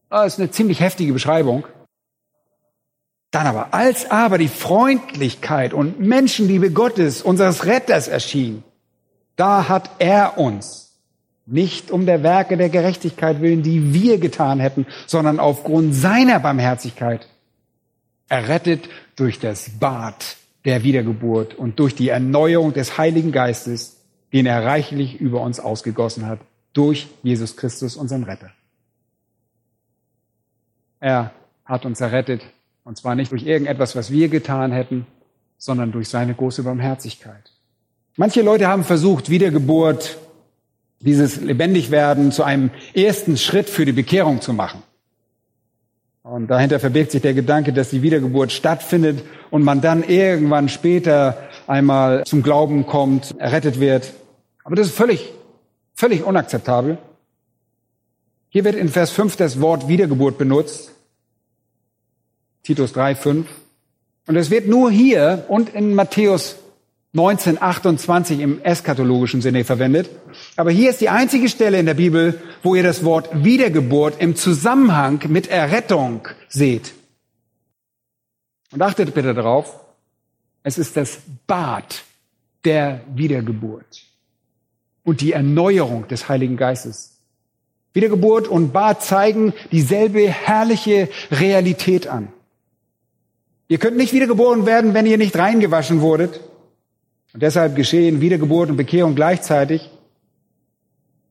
[0.08, 1.66] Das ist eine ziemlich heftige Beschreibung.
[3.36, 8.62] Dann aber, als aber die Freundlichkeit und Menschenliebe Gottes, unseres Retters erschien,
[9.36, 10.96] Da hat er uns
[11.44, 17.28] nicht um der Werke der Gerechtigkeit willen, die wir getan hätten, sondern aufgrund seiner Barmherzigkeit
[18.30, 24.64] errettet durch das Bad der Wiedergeburt und durch die Erneuerung des Heiligen Geistes, den er
[24.64, 26.38] reichlich über uns ausgegossen hat,
[26.72, 28.50] durch Jesus Christus, unseren Retter.
[31.00, 31.32] Er
[31.66, 32.40] hat uns errettet,
[32.86, 35.06] und zwar nicht durch irgendetwas, was wir getan hätten,
[35.58, 37.50] sondern durch seine große Barmherzigkeit.
[38.16, 40.18] Manche Leute haben versucht, Wiedergeburt,
[41.00, 44.84] dieses Lebendigwerden zu einem ersten Schritt für die Bekehrung zu machen.
[46.22, 51.36] Und dahinter verbirgt sich der Gedanke, dass die Wiedergeburt stattfindet und man dann irgendwann später
[51.66, 54.12] einmal zum Glauben kommt, errettet wird.
[54.62, 55.32] Aber das ist völlig,
[55.94, 56.98] völlig unakzeptabel.
[58.48, 60.92] Hier wird in Vers 5 das Wort Wiedergeburt benutzt.
[62.66, 63.46] Titus 3, 5.
[64.26, 66.56] Und es wird nur hier und in Matthäus
[67.14, 70.10] 1928 im eskatologischen Sinne verwendet.
[70.56, 74.34] Aber hier ist die einzige Stelle in der Bibel, wo ihr das Wort Wiedergeburt im
[74.34, 76.92] Zusammenhang mit Errettung seht.
[78.72, 79.78] Und achtet bitte darauf,
[80.64, 82.02] es ist das Bad
[82.64, 84.02] der Wiedergeburt
[85.04, 87.20] und die Erneuerung des Heiligen Geistes.
[87.92, 92.32] Wiedergeburt und Bad zeigen dieselbe herrliche Realität an.
[93.68, 96.40] Ihr könnt nicht wiedergeboren werden, wenn ihr nicht reingewaschen wurdet.
[97.34, 99.90] Und deshalb geschehen Wiedergeburt und Bekehrung gleichzeitig.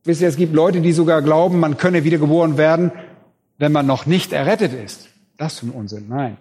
[0.04, 2.92] Wisst ihr, es gibt Leute, die sogar glauben, man könne wiedergeboren werden,
[3.58, 5.10] wenn man noch nicht errettet ist.
[5.38, 6.06] Das ist ein Unsinn.
[6.10, 6.38] Nein.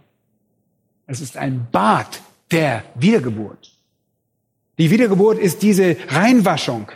[1.07, 2.21] Es ist ein Bad
[2.51, 3.73] der Wiedergeburt.
[4.79, 6.91] Die Wiedergeburt ist diese Reinwaschung.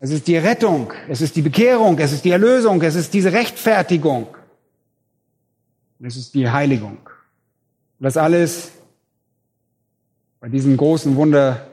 [0.00, 0.92] Es ist die Rettung.
[1.08, 1.98] Es ist die Bekehrung.
[1.98, 2.80] Es ist die Erlösung.
[2.82, 4.28] Es ist diese Rechtfertigung.
[6.00, 6.98] es ist die Heiligung.
[7.98, 8.72] Und das alles
[10.40, 11.66] bei diesem großen Wunder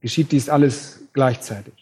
[0.00, 1.74] geschieht dies alles gleichzeitig.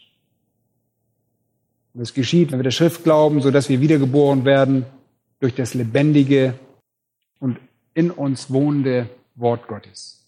[1.95, 4.85] Und es geschieht, wenn wir der Schrift glauben, so dass wir wiedergeboren werden
[5.41, 6.55] durch das lebendige
[7.39, 7.59] und
[7.95, 10.25] in uns wohnende Wort Gottes.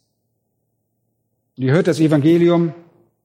[1.57, 2.73] Und ihr hört das Evangelium,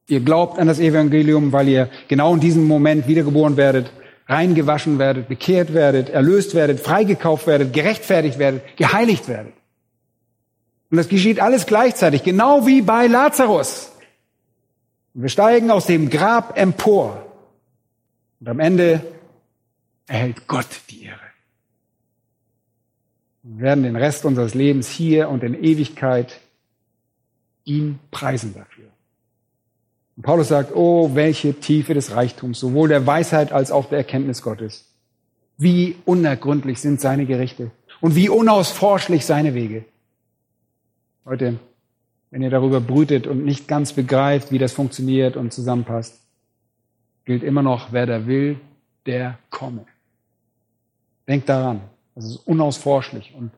[0.07, 3.91] ihr glaubt an das Evangelium, weil ihr genau in diesem Moment wiedergeboren werdet,
[4.27, 9.53] reingewaschen werdet, bekehrt werdet, erlöst werdet, freigekauft werdet, gerechtfertigt werdet, geheiligt werdet.
[10.93, 13.91] Und das geschieht alles gleichzeitig, genau wie bei Lazarus.
[15.15, 17.25] Und wir steigen aus dem Grab empor.
[18.39, 19.03] Und am Ende
[20.05, 21.17] erhält Gott die Ehre.
[23.41, 26.39] Wir werden den Rest unseres Lebens hier und in Ewigkeit
[27.63, 28.89] ihn preisen dafür.
[30.15, 34.43] Und Paulus sagt, oh, welche Tiefe des Reichtums, sowohl der Weisheit als auch der Erkenntnis
[34.43, 34.93] Gottes.
[35.57, 39.85] Wie unergründlich sind seine Gerichte und wie unausforschlich seine Wege.
[41.25, 41.59] Leute,
[42.31, 46.19] wenn ihr darüber brütet und nicht ganz begreift, wie das funktioniert und zusammenpasst,
[47.25, 48.59] gilt immer noch, wer da will,
[49.05, 49.85] der komme.
[51.27, 51.81] Denkt daran,
[52.15, 53.51] das ist unausforschlich und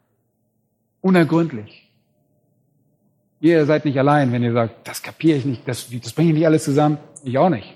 [1.02, 1.90] unergründlich.
[3.40, 6.36] Ihr seid nicht allein, wenn ihr sagt, das kapiere ich nicht, das, das bringe ich
[6.36, 6.98] nicht alles zusammen.
[7.24, 7.74] Ich auch nicht.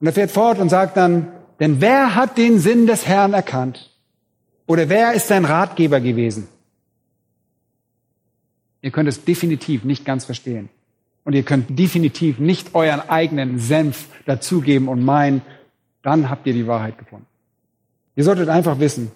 [0.00, 1.28] Und er fährt fort und sagt dann,
[1.60, 3.90] denn wer hat den Sinn des Herrn erkannt?
[4.66, 6.48] Oder wer ist sein Ratgeber gewesen?
[8.82, 10.68] Ihr könnt es definitiv nicht ganz verstehen.
[11.24, 15.42] Und ihr könnt definitiv nicht euren eigenen Senf dazugeben und meinen,
[16.02, 17.26] dann habt ihr die Wahrheit gefunden.
[18.16, 19.12] Ihr solltet einfach wissen,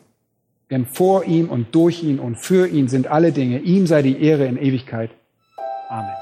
[0.70, 3.58] denn vor ihm und durch ihn und für ihn sind alle Dinge.
[3.58, 5.10] Ihm sei die Ehre in Ewigkeit.
[5.88, 6.14] Amen.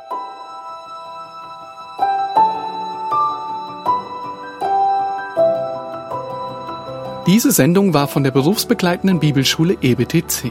[7.26, 10.50] Diese Sendung war von der berufsbegleitenden Bibelschule EBTC.